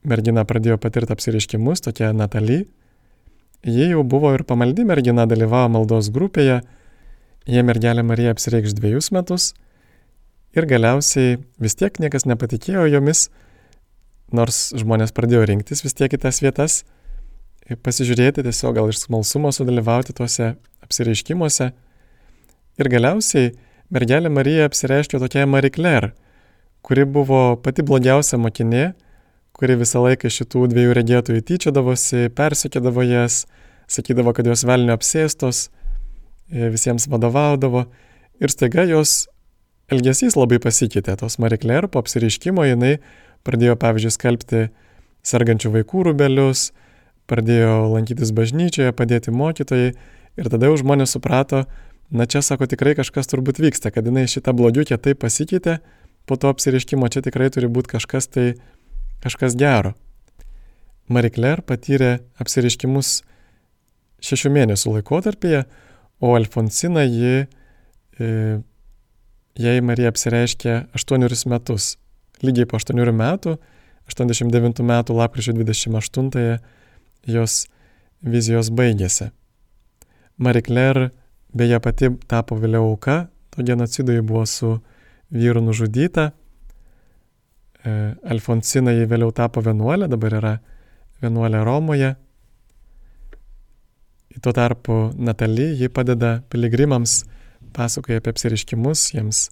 mergina 0.08 0.46
pradėjo 0.48 0.79
patirti 0.82 1.13
apsiriškimus, 1.13 1.84
tokia 1.84 2.13
Natalie. 2.15 2.63
Ji 3.67 3.91
jau 3.91 4.03
buvo 4.08 4.32
ir 4.38 4.48
pamaldi 4.48 4.88
mergina, 4.88 5.27
dalyvavo 5.27 5.74
maldos 5.75 6.10
grupėje. 6.15 6.62
Jie 7.48 7.63
mergelė 7.63 8.03
Marija 8.08 8.32
apsireikš 8.36 8.75
dviejus 8.77 9.12
metus 9.15 9.51
Ir 10.58 10.65
galiausiai 10.65 11.36
vis 11.62 11.75
tiek 11.77 12.00
niekas 12.01 12.24
nepatikėjo 12.25 12.88
jomis, 12.89 13.27
nors 14.34 14.72
žmonės 14.74 15.13
pradėjo 15.13 15.44
rinktis 15.46 15.84
vis 15.86 15.94
tiek 15.98 16.13
į 16.13 16.20
tas 16.24 16.39
vietas, 16.41 16.79
pasižiūrėti 17.86 18.46
tiesiog 18.48 18.77
gal 18.79 18.89
iš 18.89 19.03
smalsumo 19.03 19.51
sudalyvauti 19.53 20.15
tuose 20.17 20.56
apsireiškimuose. 20.82 21.70
Ir 22.77 22.89
galiausiai 22.93 23.53
mergelė 23.93 24.29
Marija 24.29 24.67
apsireiškė 24.69 25.17
tokia 25.24 25.48
Marie 25.50 25.72
Claire, 25.74 26.12
kuri 26.86 27.07
buvo 27.10 27.57
pati 27.63 27.81
blogiausia 27.86 28.38
mokinė, 28.38 28.91
kuri 29.57 29.79
visą 29.79 30.03
laiką 30.03 30.29
šitų 30.29 30.67
dviejų 30.69 30.93
regėtojų 31.00 31.46
tyčiodavosi, 31.48 32.27
persikėdavo 32.38 33.05
jas, 33.07 33.46
sakydavo, 33.89 34.36
kad 34.38 34.46
jos 34.46 34.65
velnio 34.67 34.93
apsėstos, 34.93 35.69
visiems 36.51 37.07
vadovaudavo 37.10 37.88
ir 38.38 38.53
staiga 38.53 38.86
jos 38.88 39.25
elgesys 39.89 40.38
labai 40.38 40.60
pasikeitė. 40.62 41.15
Tos 41.17 41.39
Marie 41.41 41.57
Claire 41.57 41.89
po 41.89 42.03
apsiriškimo 42.03 42.67
jinai 42.67 42.98
pradėjo, 43.48 43.74
pavyzdžiui, 43.81 44.13
skelbti 44.13 44.67
sergančių 45.25 45.74
vaikų 45.79 46.05
rubelius, 46.12 46.69
pradėjo 47.27 47.89
lankytis 47.96 48.31
bažnyčioje, 48.36 48.93
padėti 48.96 49.34
mokytojai 49.34 49.91
ir 50.38 50.50
tada 50.53 50.69
jau 50.69 50.77
žmonės 50.79 51.17
suprato, 51.17 51.65
na 52.12 52.26
čia 52.26 52.42
sako 52.42 52.68
tikrai 52.70 52.96
kažkas 52.98 53.30
turbūt 53.32 53.60
vyksta, 53.62 53.92
kad 53.92 54.08
jinai 54.08 54.28
šitą 54.32 54.54
blogiukę 54.56 54.98
taip 54.98 55.20
pasikeitė, 55.24 55.80
po 56.28 56.36
to 56.40 56.52
apsiriškimo 56.52 57.08
čia 57.12 57.24
tikrai 57.26 57.50
turi 57.54 57.70
būti 57.72 57.96
kažkas 57.96 58.30
tai, 58.32 58.48
kažkas 59.24 59.56
gero. 59.60 59.94
Marie 61.08 61.32
Claire 61.32 61.64
patyrė 61.64 62.18
apsiriškimus 62.40 63.22
šešių 64.24 64.52
mėnesių 64.56 64.98
laikotarpyje, 64.98 65.64
o 66.20 66.34
Alfonsina 66.36 67.06
ji 67.06 67.46
e, 67.46 68.28
jai 69.58 69.78
Marija 69.86 70.12
apsireiškė 70.12 70.76
8 70.98 71.48
metus. 71.52 71.96
Lygiai 72.44 72.68
po 72.70 72.78
8 72.78 73.14
metų, 73.18 73.56
89 74.12 74.84
metų 74.86 75.16
lapkričio 75.18 75.56
28 75.58 76.60
jos 77.28 77.56
vizijos 78.22 78.70
baigėsi. 78.72 79.32
Marie 80.38 80.62
Claire 80.62 81.10
beje 81.56 81.80
pati 81.84 82.12
tapo 82.27 82.58
vėliau 82.60 82.92
auka, 82.92 83.27
to 83.54 83.63
genocido 83.63 84.13
ji 84.16 84.22
buvo 84.22 84.46
su 84.46 84.77
vyru 85.32 85.62
nužudyta. 85.62 86.32
E, 87.84 87.94
Alfonsina 88.30 88.94
jį 88.96 89.08
vėliau 89.10 89.34
tapo 89.36 89.63
vienuolė, 89.63 90.10
dabar 90.12 90.38
yra 90.39 90.54
vienuolė 91.22 91.63
Romoje. 91.66 92.16
Tuo 94.38 94.54
tarpu 94.54 95.08
Natalija 95.18 95.74
jį 95.80 95.89
padeda 95.89 96.38
piligrimams 96.51 97.24
pasakoja 97.74 98.22
apie 98.22 98.34
apsiriškimus, 98.34 99.12
jiems 99.16 99.48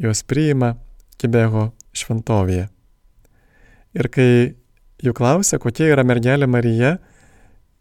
juos 0.00 0.22
priima 0.24 0.74
Kibego 1.20 1.70
šventovėje. 1.92 2.70
Ir 4.00 4.08
kai 4.14 4.30
jų 5.04 5.12
klausė, 5.16 5.58
kokia 5.60 5.90
yra 5.92 6.04
mergelė 6.06 6.48
Marija, 6.48 6.94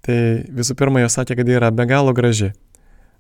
tai 0.04 0.18
visų 0.56 0.76
pirma, 0.80 1.04
jos 1.04 1.16
sakė, 1.20 1.38
kad 1.40 1.48
ji 1.48 1.56
yra 1.60 1.72
be 1.72 1.86
galo 1.88 2.12
graži. 2.18 2.52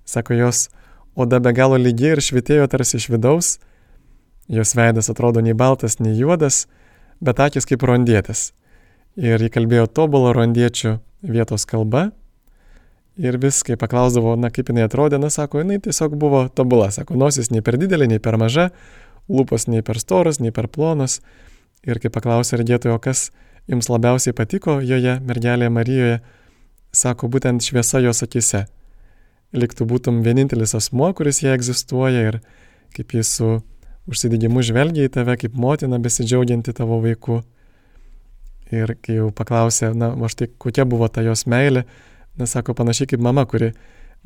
Sako, 0.10 0.38
jos 0.39 0.68
oda 1.13 1.42
be 1.44 1.54
galo 1.54 1.78
lygi 1.78 2.13
ir 2.16 2.24
švitėjo 2.25 2.66
tarsi 2.72 2.98
iš 2.98 3.10
vidaus, 3.13 3.58
jos 4.50 4.74
veidas 4.78 5.12
atrodo 5.13 5.44
nei 5.46 5.54
baltas, 5.54 6.00
nei 6.01 6.16
juodas, 6.18 6.63
bet 7.22 7.42
akis 7.46 7.70
kaip 7.70 7.86
rondėtis. 7.86 8.50
Ir 9.20 9.42
ji 9.42 9.51
kalbėjo 9.54 9.86
tobulą 9.92 10.34
rondiečių 10.38 10.98
vietos 11.30 11.68
kalbą, 11.70 12.10
Ir 13.20 13.36
vis, 13.36 13.58
kai 13.68 13.75
paklausdavo, 13.75 14.38
na 14.39 14.48
kaip 14.48 14.70
jinai 14.72 14.86
atrodė, 14.88 15.18
na 15.20 15.28
sako, 15.28 15.60
jinai 15.60 15.82
tiesiog 15.84 16.13
buvo 16.16 16.46
tobula, 16.56 16.86
sako, 16.96 17.18
nosis 17.20 17.50
nei 17.51 17.60
per 17.60 17.75
didelė, 17.75 18.06
nei 18.08 18.22
per 18.24 18.38
maža, 18.39 18.70
lūpos 19.28 19.68
nei 19.68 19.84
per 19.84 20.00
storos, 20.00 20.39
nei 20.39 20.54
per 20.56 20.70
plonos. 20.72 21.18
Ir 21.84 22.00
kai 22.00 22.12
paklausė 22.16 22.62
regėtojo, 22.62 22.96
kas 23.04 23.25
jums 23.68 23.92
labiausiai 23.92 24.36
patiko 24.38 24.78
joje, 24.80 25.18
mergelėje 25.20 25.74
Marijoje, 25.75 26.22
sako, 26.96 27.28
būtent 27.34 27.68
šviesa 27.68 28.00
jos 28.06 28.24
akise. 28.24 28.70
Liktų 29.56 29.88
būtum 29.89 30.22
vienintelis 30.25 30.75
asmo, 30.77 31.10
kuris 31.13 31.41
jie 31.44 31.53
egzistuoja 31.53 32.27
ir 32.32 32.39
kaip 32.96 33.13
jis 33.18 33.32
su 33.39 33.60
užsidegimu 34.10 34.63
žvelgia 34.65 35.08
į 35.08 35.13
tave 35.13 35.38
kaip 35.39 35.56
motina 35.58 36.00
besidžiaugianti 36.01 36.74
tavo 36.77 37.00
vaiku. 37.03 37.41
Ir 38.74 38.94
kai 39.01 39.18
jau 39.18 39.29
paklausė, 39.34 39.91
na, 39.98 40.12
o 40.13 40.29
štai 40.29 40.50
kokia 40.62 40.86
buvo 40.86 41.08
ta 41.10 41.24
jos 41.25 41.48
meilė, 41.50 41.88
na, 42.38 42.46
sako, 42.50 42.75
panašiai 42.77 43.10
kaip 43.10 43.24
mama, 43.25 43.48
kuri 43.50 43.72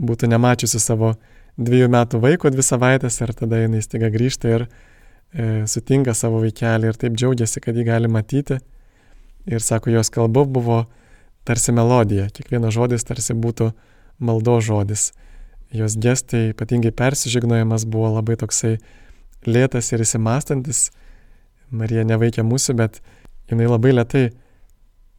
būtų 0.04 0.28
nemačiusi 0.32 0.82
savo 0.84 1.14
dviejų 1.56 1.88
metų 1.94 2.20
vaiko 2.24 2.52
dvi 2.52 2.66
savaitės 2.66 3.22
ir 3.22 3.32
tada 3.38 3.62
jinai 3.62 3.80
staiga 3.86 4.10
grįžta 4.12 4.52
ir 4.52 4.66
e, 4.66 5.64
sutinka 5.70 6.16
savo 6.18 6.42
vaikelį 6.44 6.92
ir 6.92 7.00
taip 7.00 7.16
džiaugiasi, 7.16 7.62
kad 7.64 7.78
jį 7.78 7.88
gali 7.88 8.12
matyti. 8.12 8.60
Ir 9.48 9.64
sako, 9.64 9.94
jos 9.94 10.12
kalba 10.12 10.44
buvo 10.48 10.84
tarsi 11.48 11.76
melodija, 11.76 12.30
kiekvienas 12.34 12.76
žodis 12.76 13.04
tarsi 13.08 13.36
būtų 13.36 13.72
maldo 14.20 14.60
žodis. 14.62 15.12
Jos 15.74 15.98
gestai, 15.98 16.52
ypatingai 16.54 16.92
persižygnojimas, 16.94 17.88
buvo 17.90 18.12
labai 18.14 18.38
toksai 18.38 18.78
lėtas 19.50 19.90
ir 19.94 20.04
įsimastantis. 20.06 20.92
Marija 21.74 22.04
neveikia 22.06 22.46
mūsų, 22.46 22.76
bet 22.78 23.00
jinai 23.50 23.70
labai 23.72 23.96
lietai 23.96 24.28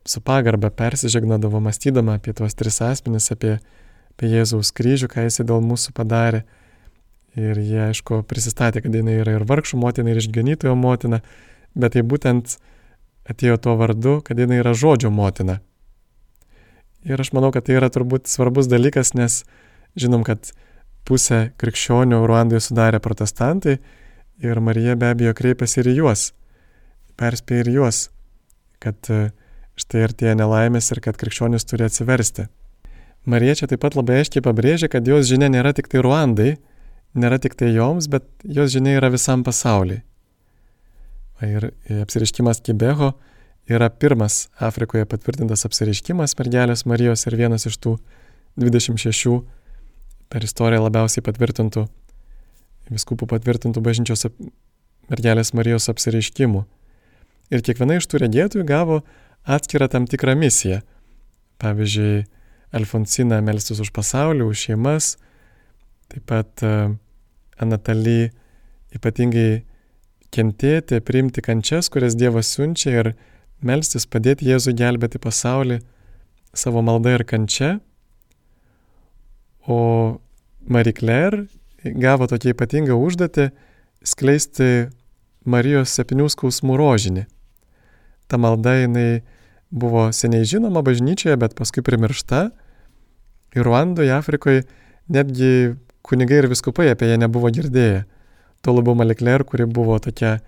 su 0.07 0.21
pagarba 0.21 0.71
persižegnodavo, 0.71 1.61
mąstydama 1.65 2.19
apie 2.19 2.35
tuos 2.37 2.55
tris 2.55 2.79
asmenis, 2.85 3.31
apie, 3.35 3.57
apie 4.15 4.31
Jėzaus 4.31 4.71
kryžių, 4.77 5.09
ką 5.11 5.27
jis 5.27 5.43
dėl 5.43 5.65
mūsų 5.65 5.95
padarė. 5.97 6.45
Ir 7.35 7.59
jie, 7.59 7.81
aišku, 7.89 8.23
prisistatė, 8.31 8.85
kad 8.85 8.95
jinai 8.95 9.19
yra 9.25 9.41
ir 9.41 9.47
vargšų 9.49 9.81
motina, 9.83 10.13
ir 10.13 10.21
išganytojo 10.23 10.77
motina, 10.79 11.19
bet 11.75 11.97
tai 11.97 12.05
būtent 12.07 12.59
atėjo 13.27 13.59
tuo 13.59 13.75
vardu, 13.81 14.21
kad 14.23 14.39
jinai 14.39 14.61
yra 14.63 14.75
žodžio 14.79 15.11
motina. 15.11 15.59
Ir 17.05 17.21
aš 17.21 17.35
manau, 17.37 17.51
kad 17.53 17.67
tai 17.67 17.77
yra 17.77 17.91
turbūt 17.93 18.31
svarbus 18.33 18.69
dalykas, 18.71 19.13
nes 19.13 19.43
žinom, 20.01 20.25
kad 20.25 20.55
pusę 21.05 21.51
krikščionių 21.61 22.23
Ruandoje 22.25 22.63
sudarė 22.65 23.01
protestantai 23.05 23.79
ir 24.41 24.61
Marija 24.65 24.97
be 24.97 25.11
abejo 25.13 25.35
kreipėsi 25.37 25.83
ir 25.83 25.91
į 25.93 25.97
juos, 25.99 26.27
perspėjo 27.21 27.65
ir 27.67 27.71
juos, 27.77 27.99
kad 28.83 28.97
e, 29.13 29.29
štai 29.81 30.07
artėja 30.09 30.37
nelaimės 30.39 30.91
ir 30.95 31.03
kad 31.05 31.19
krikščionis 31.21 31.69
turi 31.69 31.87
atsiversti. 31.87 32.49
Marija 33.29 33.61
čia 33.61 33.69
taip 33.69 33.85
pat 33.85 33.97
labai 33.97 34.23
aiškiai 34.23 34.45
pabrėžia, 34.45 34.89
kad 34.93 35.07
jos 35.09 35.29
žinia 35.29 35.49
nėra 35.53 35.73
tik 35.77 35.89
tai 35.93 36.03
Ruandai, 36.05 36.57
nėra 37.17 37.39
tik 37.41 37.55
tai 37.61 37.71
joms, 37.73 38.09
bet 38.09 38.27
jos 38.45 38.73
žinia 38.73 38.99
yra 38.99 39.13
visam 39.13 39.45
pasauliui. 39.45 40.03
Ir 41.45 41.71
apsiriškimas 42.01 42.63
Kibeho 42.65 43.13
yra 43.69 43.89
pirmas 43.89 44.49
Afrikoje 44.61 45.07
patvirtintas 45.09 45.65
apsiriškimas 45.69 46.37
mergelės 46.39 46.85
Marijos 46.89 47.27
ir 47.27 47.37
vienas 47.41 47.67
iš 47.69 47.79
tų 47.81 47.97
26 48.61 49.41
per 50.33 50.45
istoriją 50.45 50.85
labiausiai 50.85 51.25
patvirtintų, 51.25 51.87
viskupų 52.93 53.29
patvirtintų 53.31 53.83
bažnyčios 53.85 54.27
mergelės 55.11 55.53
Marijos 55.57 55.89
apsireiškimų. 55.93 56.65
Ir 57.53 57.65
kiekviena 57.65 57.99
iš 58.01 58.09
tų 58.09 58.25
regėtojų 58.25 58.67
gavo 58.69 59.03
atskirą 59.45 59.89
tam 59.93 60.09
tikrą 60.09 60.35
misiją. 60.39 60.81
Pavyzdžiui, 61.61 62.25
Alfonsina 62.75 63.39
melstis 63.45 63.79
už 63.79 63.93
pasaulį, 63.95 64.49
už 64.49 64.65
šeimas, 64.67 65.13
taip 66.11 66.25
pat 66.27 66.65
uh, 66.67 66.97
Anataly 67.63 68.33
ypatingai 68.95 69.63
kentėti, 70.35 70.99
priimti 70.99 71.45
kančias, 71.45 71.87
kurias 71.93 72.17
Dievas 72.19 72.51
siunčia 72.51 72.97
ir 72.97 73.13
melstis, 73.63 74.07
padėti 74.07 74.49
Jėzui 74.51 74.75
gelbėti 74.79 75.21
pasaulį 75.23 75.81
savo 76.55 76.83
malda 76.83 77.15
ir 77.19 77.25
kančia. 77.29 77.79
O 79.69 80.19
Marie 80.67 80.93
Claire 80.97 81.47
gavo 81.85 82.27
tokia 82.31 82.55
ypatinga 82.55 82.97
užduotį 82.97 83.51
skleisti 84.05 84.91
Marijos 85.45 85.93
septynių 85.93 86.31
skausmų 86.33 86.77
rožinį 86.81 87.27
ta 88.29 88.39
malda 88.39 88.75
jinai 88.81 89.23
buvo 89.71 90.09
seniai 90.13 90.47
žinoma 90.49 90.83
bažnyčioje, 90.87 91.37
bet 91.39 91.57
paskui 91.59 91.85
primiršta. 91.85 92.49
Ir 93.55 93.67
Ruandoje, 93.67 94.13
Afrikoje 94.15 94.65
netgi 95.13 95.75
kunigai 96.05 96.43
ir 96.43 96.51
viskupai 96.51 96.91
apie 96.93 97.11
ją 97.11 97.19
nebuvo 97.21 97.51
girdėję. 97.55 98.05
Tuo 98.65 98.75
labiau 98.75 98.97
Malikler, 98.99 99.45
kuri 99.45 99.67
buvo 99.71 99.99
tokia 100.01 100.39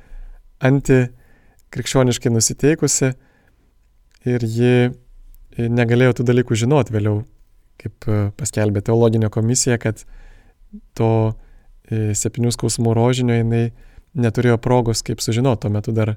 antikrikščioniškai 1.76 2.32
nusiteikusi 2.32 3.12
ir 4.26 4.44
ji 4.44 4.92
negalėjo 5.68 6.16
tų 6.16 6.24
dalykų 6.30 6.56
žinoti 6.56 6.94
vėliau, 6.94 7.24
kaip 7.76 8.08
paskelbė 8.36 8.80
teologinė 8.80 9.28
komisija, 9.30 9.76
kad 9.78 10.00
to 10.96 11.34
e, 11.90 12.14
septynių 12.16 12.52
skausmų 12.52 12.94
rožinio 12.96 13.36
jinai 13.36 13.72
neturėjo 14.16 14.56
progos 14.58 15.04
kaip 15.04 15.20
sužinoti, 15.20 15.66
tuo 15.66 15.70
metu 15.70 15.92
dar 15.92 16.16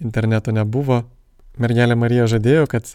interneto 0.00 0.52
nebuvo, 0.52 1.04
mergelė 1.56 1.96
Marija 1.96 2.28
žadėjo, 2.28 2.68
kad 2.68 2.92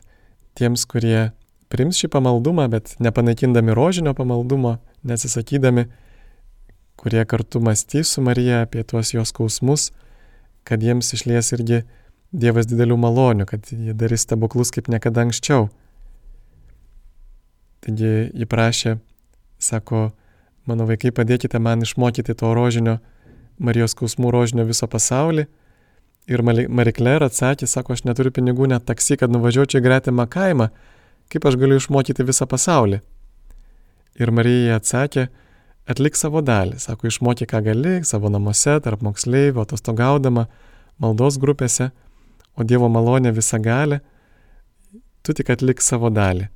tiems, 0.58 0.86
kurie 0.86 1.32
prims 1.70 1.98
šį 1.98 2.12
pamaldumą, 2.14 2.70
bet 2.70 2.96
nepanaikindami 3.02 3.74
rožinio 3.74 4.14
pamaldumo, 4.14 4.78
nesisakydami, 5.04 5.88
kurie 6.96 7.26
kartu 7.26 7.60
mąstys 7.62 8.14
su 8.14 8.22
Marija 8.22 8.64
apie 8.66 8.86
tuos 8.86 9.14
jos 9.14 9.34
skausmus, 9.34 9.92
kad 10.66 10.84
jiems 10.84 11.14
išlies 11.18 11.54
irgi 11.58 11.84
Dievas 12.36 12.66
didelių 12.68 12.98
malonių, 13.00 13.46
kad 13.48 13.70
jie 13.72 13.94
darys 13.96 14.26
stebuklus 14.26 14.74
kaip 14.76 14.90
niekada 14.92 15.24
anksčiau. 15.24 15.70
Taigi 17.86 18.10
jį 18.34 18.48
prašė, 18.50 18.98
sako, 19.62 20.10
mano 20.68 20.88
vaikai 20.90 21.14
padėkite 21.16 21.62
man 21.64 21.86
išmokyti 21.86 22.36
to 22.36 22.52
rožinio, 22.58 22.98
Marijos 23.56 23.94
skausmų 23.96 24.34
rožinio 24.36 24.66
viso 24.68 24.90
pasaulį 24.92 25.46
Ir 26.26 26.42
Marie 26.42 26.94
Claire 26.94 27.28
atsakė, 27.28 27.68
sako, 27.70 27.94
aš 27.94 28.02
neturiu 28.08 28.32
pinigų 28.34 28.66
net 28.72 28.88
taksi, 28.90 29.14
kad 29.22 29.30
nuvažiuočiau 29.30 29.78
į 29.78 29.86
gretimą 29.86 30.26
kaimą, 30.34 30.72
kaip 31.30 31.46
aš 31.46 31.58
galiu 31.62 31.78
išmokyti 31.78 32.26
visą 32.26 32.48
pasaulį. 32.50 33.04
Ir 34.18 34.32
Marija 34.34 34.80
atsakė, 34.80 35.28
atlik 35.90 36.18
savo 36.18 36.42
dalį, 36.46 36.80
sako, 36.82 37.10
išmokyk, 37.12 37.52
ką 37.52 37.62
gali, 37.66 37.96
savo 38.08 38.32
namuose, 38.34 38.78
tarp 38.84 39.04
moksleivių, 39.06 39.62
atostogaudama, 39.64 40.48
maldos 41.02 41.38
grupėse, 41.42 41.92
o 42.56 42.64
Dievo 42.64 42.90
malonė 42.90 43.34
visą 43.36 43.60
gali, 43.62 44.00
tu 45.26 45.36
tik 45.36 45.52
atlik 45.54 45.84
savo 45.84 46.12
dalį. 46.14 46.50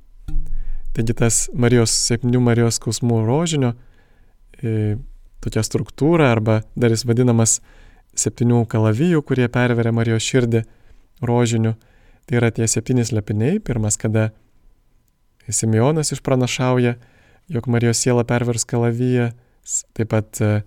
Taigi 0.96 1.14
tas 1.14 1.44
Marijos 1.54 1.92
septynių 2.08 2.40
Marijos 2.42 2.80
skausmų 2.80 3.20
rožinio, 3.28 3.74
e, 4.58 4.96
tokia 5.44 5.62
struktūra 5.66 6.32
arba 6.34 6.60
dar 6.74 6.90
jis 6.90 7.06
vadinamas 7.06 7.60
septynių 8.18 8.64
kalavijų, 8.70 9.22
kurie 9.22 9.46
perveria 9.52 9.92
Marijos 9.94 10.26
širdį 10.26 10.64
rožiniu. 11.22 11.76
Tai 12.26 12.38
yra 12.38 12.50
tie 12.54 12.66
septyni 12.68 13.04
lepiniai. 13.10 13.58
Pirmas, 13.62 13.96
kada 13.98 14.30
Simeonas 15.48 16.12
išpranašauja, 16.14 16.96
jog 17.50 17.66
Marijos 17.66 17.98
siela 17.98 18.24
pervers 18.24 18.64
kalaviją. 18.64 19.30
Taip 19.94 20.10
pat, 20.12 20.40
e, 20.40 20.62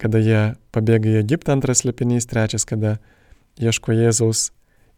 kada 0.00 0.20
jie 0.20 0.40
pabėga 0.72 1.12
į 1.12 1.20
Egiptą, 1.20 1.56
antras 1.56 1.84
lepinys. 1.84 2.28
Trečias, 2.28 2.64
kada 2.68 2.96
ieško 3.60 3.94
Jėzaus 3.96 4.50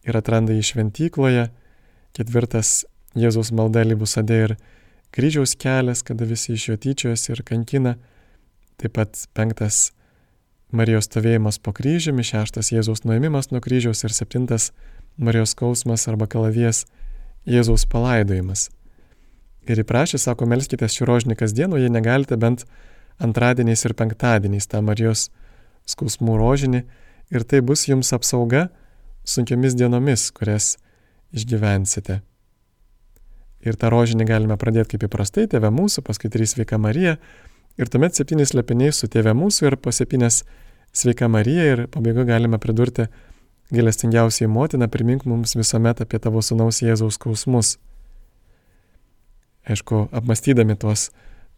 ir 0.07 0.19
atranda 0.19 0.55
jį 0.55 0.65
šventykloje. 0.73 1.49
Ketvirtas, 2.17 2.87
Jėzaus 3.19 3.51
malda 3.55 3.83
Libusade 3.87 4.39
ir 4.47 4.57
kryžiaus 5.15 5.57
kelias, 5.59 6.05
kada 6.07 6.27
visi 6.29 6.55
iš 6.55 6.69
jo 6.71 6.79
tyčiojasi 6.79 7.35
ir 7.35 7.45
kankina. 7.47 7.97
Taip 8.79 8.95
pat 8.95 9.27
penktas 9.35 9.91
Marijos 10.71 11.09
stovėjimas 11.09 11.59
po 11.59 11.73
kryžiumi, 11.73 12.23
šeštas 12.23 12.71
Jėzaus 12.75 13.03
nuėmimas 13.09 13.51
nuo 13.51 13.63
kryžiaus 13.65 14.05
ir 14.05 14.15
septintas 14.15 14.71
Marijos 15.17 15.57
skausmas 15.57 16.07
arba 16.11 16.29
kalavijas 16.31 16.85
Jėzaus 17.49 17.89
palaidojimas. 17.89 18.69
Ir 19.69 19.83
įprašė, 19.85 20.21
sako, 20.21 20.49
melskite 20.49 20.89
šį 20.89 21.09
rožinį 21.09 21.37
kasdien, 21.39 21.75
o 21.75 21.81
jei 21.81 21.91
negalite 21.93 22.39
bent 22.41 22.65
antradieniais 23.21 23.85
ir 23.85 23.95
penktadieniais 23.99 24.69
tą 24.71 24.81
Marijos 24.85 25.29
skausmų 25.89 26.39
rožinį 26.41 26.85
ir 27.35 27.45
tai 27.45 27.61
bus 27.61 27.85
jums 27.89 28.15
apsauga 28.17 28.69
sunkiomis 29.29 29.77
dienomis, 29.77 30.31
kurias 30.33 30.77
išgyvensite. 31.37 32.23
Ir 33.67 33.77
tą 33.77 33.91
rožinį 33.93 34.25
galime 34.25 34.57
pradėti 34.57 34.97
kaip 34.97 35.09
įprastai, 35.11 35.49
tėve 35.51 35.69
mūsų, 35.75 36.05
paskui 36.07 36.31
trys 36.33 36.55
sveika 36.55 36.79
Marija, 36.81 37.19
Ir 37.79 37.87
tuomet 37.87 38.17
septynis 38.19 38.57
lepiniai 38.59 38.91
su 38.91 39.07
tėve 39.07 39.31
mūsų 39.39 39.69
ir 39.69 39.77
po 39.79 39.93
septynės 39.95 40.41
sveika 40.91 41.29
Marija 41.31 41.67
ir 41.73 41.83
pabaigoje 41.95 42.27
galime 42.27 42.59
pridurti 42.59 43.05
gailestingiausiai 43.71 44.49
motina, 44.51 44.89
primink 44.91 45.23
mums 45.31 45.55
visuomet 45.55 46.03
apie 46.03 46.19
tavo 46.19 46.43
sunaus 46.43 46.81
Jėzaus 46.83 47.21
skausmus. 47.21 47.77
Aišku, 49.69 50.07
apmastydami 50.17 50.77
tuos 50.81 51.11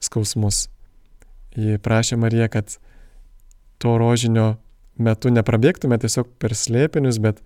skausmus. 0.02 0.68
Ji 1.54 1.78
prašė 1.82 2.18
Mariją, 2.18 2.48
kad 2.50 2.76
to 3.82 3.96
rožinio 3.98 4.56
metu 5.00 5.32
neprabėgtume 5.32 5.98
tiesiog 6.00 6.28
per 6.42 6.54
slėpinius, 6.58 7.20
bet 7.22 7.40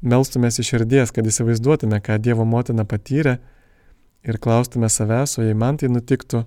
melstumės 0.00 0.58
iš 0.60 0.72
širdies, 0.74 1.12
kad 1.14 1.26
įsivaizduotume, 1.26 2.00
ką 2.04 2.18
Dievo 2.22 2.46
motina 2.48 2.86
patyrė 2.88 3.38
ir 4.26 4.38
klaustume 4.42 4.90
savęs, 4.90 5.38
o 5.38 5.46
jei 5.46 5.56
man 5.58 5.78
tai 5.78 5.90
nutiktų, 5.92 6.44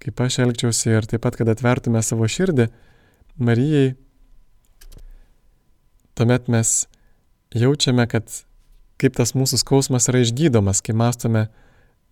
kaip 0.00 0.22
aš 0.24 0.40
elgčiausi 0.46 0.94
ir 0.94 1.08
taip 1.08 1.24
pat, 1.24 1.36
kad 1.36 1.48
atvertume 1.52 2.02
savo 2.04 2.28
širdį 2.28 2.70
Marijai, 3.40 3.94
tuomet 6.18 6.48
mes 6.52 6.84
jaučiame, 7.56 8.06
kad 8.10 8.28
kaip 9.00 9.16
tas 9.16 9.32
mūsų 9.36 9.60
skausmas 9.62 10.10
yra 10.12 10.20
išgydomas, 10.24 10.82
kai 10.84 10.96
mastome 10.96 11.46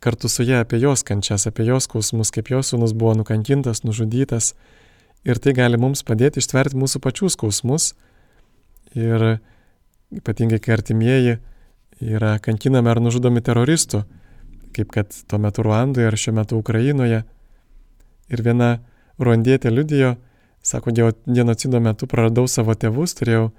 kartu 0.01 0.29
su 0.29 0.43
ją 0.47 0.63
apie 0.63 0.81
jos 0.81 1.03
kančias, 1.03 1.47
apie 1.47 1.67
jos 1.67 1.89
skausmus, 1.89 2.31
kaip 2.35 2.51
jos 2.53 2.73
sūnus 2.73 2.95
buvo 2.95 3.15
nukankintas, 3.19 3.83
nužudytas. 3.85 4.55
Ir 5.27 5.41
tai 5.43 5.53
gali 5.57 5.79
mums 5.81 6.05
padėti 6.07 6.43
ištverti 6.43 6.79
mūsų 6.79 7.03
pačių 7.03 7.31
skausmus. 7.35 7.93
Ir 8.95 9.41
ypatingai, 10.15 10.61
kai 10.63 10.77
artimieji 10.79 11.39
yra 12.01 12.39
kankinami 12.43 12.93
ar 12.93 13.01
nužudomi 13.03 13.43
teroristų, 13.45 14.05
kaip 14.77 14.93
kad 14.95 15.13
tuo 15.29 15.41
metu 15.43 15.65
Ruandoje 15.67 16.07
ar 16.07 16.17
šiuo 16.17 16.37
metu 16.39 16.59
Ukrainoje. 16.61 17.25
Ir 18.29 18.43
viena 18.45 18.79
ruandietė 19.19 19.73
liudijo, 19.73 20.15
sako, 20.63 20.93
genocido 21.27 21.81
metu 21.83 22.07
praradau 22.07 22.47
savo 22.49 22.75
tėvus, 22.79 23.17
turėjau 23.19 23.51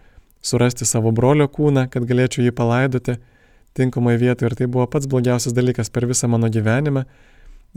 surasti 0.41 0.88
savo 0.88 1.12
brolio 1.12 1.49
kūną, 1.52 1.89
kad 1.91 2.06
galėčiau 2.08 2.45
jį 2.45 2.54
palaidoti 2.56 3.17
tinkamai 3.77 4.17
vietoje 4.17 4.49
ir 4.49 4.55
tai 4.58 4.67
buvo 4.67 4.88
pats 4.88 5.10
blogiausias 5.10 5.55
dalykas 5.55 5.91
per 5.93 6.08
visą 6.10 6.29
mano 6.32 6.49
gyvenimą. 6.49 7.05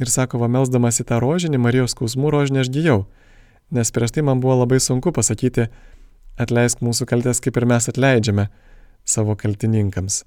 Ir 0.00 0.09
sako, 0.09 0.40
va 0.40 0.48
melsdamas 0.48 1.02
į 1.02 1.09
tą 1.11 1.18
rožinį, 1.20 1.61
Marijos 1.61 1.92
skausmų 1.92 2.31
rožinį 2.33 2.62
aš 2.62 2.70
gyjau, 2.72 2.98
nes 3.70 3.92
prieš 3.92 4.14
tai 4.16 4.24
man 4.24 4.40
buvo 4.40 4.57
labai 4.62 4.81
sunku 4.81 5.12
pasakyti, 5.12 5.68
atleisk 6.40 6.81
mūsų 6.81 7.07
kaltės, 7.11 7.42
kaip 7.44 7.59
ir 7.61 7.68
mes 7.68 7.88
atleidžiame 7.92 8.48
savo 9.05 9.37
kaltininkams. 9.37 10.22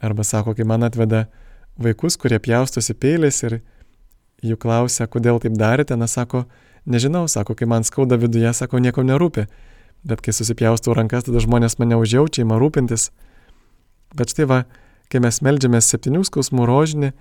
Arba 0.00 0.24
sako, 0.24 0.54
kai 0.56 0.64
man 0.64 0.86
atveda 0.88 1.26
vaikus, 1.80 2.16
kurie 2.16 2.38
pjaustosi 2.40 2.96
peiliais 2.96 3.42
ir 3.44 3.60
jų 4.44 4.56
klausia, 4.60 5.06
kodėl 5.08 5.40
taip 5.40 5.56
darėte, 5.56 5.96
na 5.96 6.08
sako, 6.08 6.44
nežinau, 6.88 7.26
sako, 7.28 7.56
kai 7.56 7.68
man 7.68 7.84
skauda 7.84 8.18
viduje, 8.20 8.52
sako, 8.56 8.80
nieko 8.80 9.04
nerūpi, 9.04 9.46
bet 10.06 10.22
kai 10.24 10.34
susipjaustau 10.36 10.94
rankas, 10.96 11.26
tada 11.28 11.40
žmonės 11.42 11.78
mane 11.80 11.98
užjaučia, 12.00 12.44
ima 12.44 12.60
rūpintis. 12.60 13.10
Bet 14.14 14.34
štai 14.34 14.46
va, 14.50 14.60
kai 15.10 15.22
mes 15.24 15.40
melžiamės 15.42 15.88
septynių 15.90 16.22
skausmų 16.28 16.66
rožinį, 16.68 17.12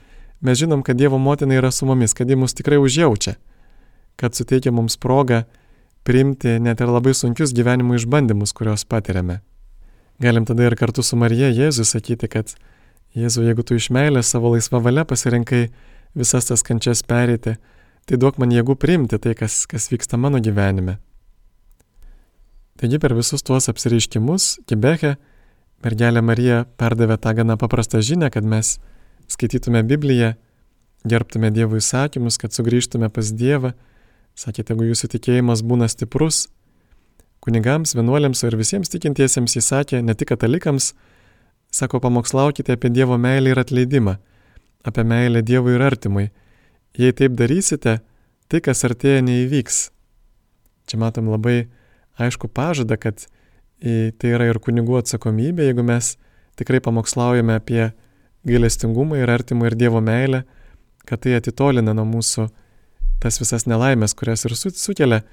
mes 0.46 0.62
žinom, 0.62 0.84
kad 0.86 1.00
Dievo 1.00 1.18
motina 1.22 1.58
yra 1.58 1.72
su 1.72 1.88
mumis, 1.90 2.14
kad 2.14 2.30
ji 2.30 2.38
mus 2.38 2.54
tikrai 2.58 2.78
užjaučia, 2.82 3.36
kad 4.20 4.38
suteikia 4.38 4.74
mums 4.76 4.98
progą 5.02 5.44
priimti 6.06 6.60
net 6.62 6.82
ir 6.82 6.92
labai 6.94 7.16
sunkius 7.18 7.54
gyvenimo 7.56 7.98
išbandymus, 7.98 8.54
kuriuos 8.54 8.86
patiriame. 8.86 9.42
Galim 10.22 10.46
tada 10.46 10.70
ir 10.70 10.78
kartu 10.80 11.04
su 11.04 11.18
Marija 11.20 11.50
Jėzui 11.52 11.88
sakyti, 11.88 12.30
kad 12.32 12.54
Jėzu, 13.16 13.46
jeigu 13.48 13.64
tu 13.64 13.78
iš 13.80 13.90
meilės 13.96 14.30
savo 14.32 14.52
laisvą 14.52 14.82
valią 14.84 15.06
pasirinkai 15.08 15.70
visas 16.20 16.50
tas 16.50 16.64
kančias 16.68 17.02
perėti, 17.08 17.56
tai 18.06 18.20
duok 18.20 18.38
man 18.40 18.52
jėgų 18.52 18.76
priimti 18.80 19.20
tai, 19.20 19.34
kas, 19.40 19.64
kas 19.72 19.88
vyksta 19.92 20.20
mano 20.20 20.42
gyvenime. 20.44 20.98
Taigi 22.76 23.00
per 23.00 23.16
visus 23.16 23.44
tuos 23.44 23.70
apsireiškimus 23.72 24.50
Kibeche 24.68 25.16
mergelė 25.84 26.22
Marija 26.22 26.64
perdavė 26.80 27.18
tą 27.22 27.34
gana 27.36 27.58
paprastą 27.58 28.02
žinę, 28.02 28.30
kad 28.32 28.46
mes 28.46 28.78
skaitytume 29.28 29.84
Bibliją, 29.84 30.34
gerbtume 31.06 31.52
Dievo 31.52 31.80
įsakymus, 31.82 32.38
kad 32.42 32.54
sugrįžtume 32.56 33.10
pas 33.14 33.32
Dievą. 33.32 33.74
Sakė, 34.36 34.66
jeigu 34.68 34.90
jūsų 34.90 35.10
tikėjimas 35.16 35.62
būna 35.64 35.88
stiprus, 35.88 36.50
kunigams, 37.46 37.94
vienuoliams 37.96 38.42
ir 38.44 38.58
visiems 38.60 38.92
tikintiesiems 38.92 39.56
jis 39.56 39.70
sakė, 39.72 40.02
ne 40.04 40.16
tik 40.18 40.34
katalikams, 40.34 40.94
sako, 41.72 42.02
pamokslaukite 42.04 42.76
apie 42.76 42.92
Dievo 42.92 43.18
meilę 43.22 43.54
ir 43.54 43.62
atleidimą, 43.62 44.18
apie 44.84 45.06
meilę 45.08 45.44
Dievui 45.46 45.78
ir 45.78 45.86
artimui. 45.86 46.30
Jei 47.00 47.14
taip 47.16 47.36
darysite, 47.40 48.00
tai, 48.52 48.62
kas 48.64 48.84
artėja, 48.88 49.24
neįvyks. 49.26 49.80
Čia 50.90 51.00
matom 51.02 51.32
labai 51.32 51.68
aišku 52.22 52.50
pažadą, 52.52 52.98
kad 53.00 53.28
tai 53.82 54.32
yra 54.36 54.50
ir 54.50 54.60
kunigų 54.64 55.00
atsakomybė, 55.02 55.70
jeigu 55.70 55.84
mes 55.86 56.16
tikrai 56.60 56.82
pamokslaujame 56.84 57.58
apie 57.60 57.90
gailestingumą 58.48 59.20
ir 59.20 59.32
artimą 59.32 59.70
ir 59.70 59.76
Dievo 59.80 60.02
meilę, 60.02 60.44
kad 61.06 61.22
tai 61.26 61.36
atitolina 61.38 61.94
nuo 61.94 62.06
mūsų 62.08 62.48
tas 63.22 63.40
visas 63.42 63.66
nelaimės, 63.70 64.16
kurias 64.18 64.46
ir 64.46 64.56
sukelia 64.56 65.24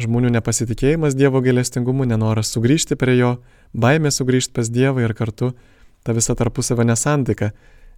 žmonių 0.00 0.30
nepasitikėjimas 0.36 1.16
Dievo 1.18 1.42
gailestingumu, 1.44 2.06
nenoras 2.08 2.52
sugrįžti 2.54 2.96
prie 2.96 3.18
jo, 3.18 3.34
baimė 3.72 4.12
sugrįžti 4.14 4.54
pas 4.56 4.70
Dievą 4.70 5.04
ir 5.04 5.14
kartu 5.14 5.52
ta 6.06 6.14
visa 6.16 6.34
tarpusavio 6.38 6.86
nesantika, 6.88 7.50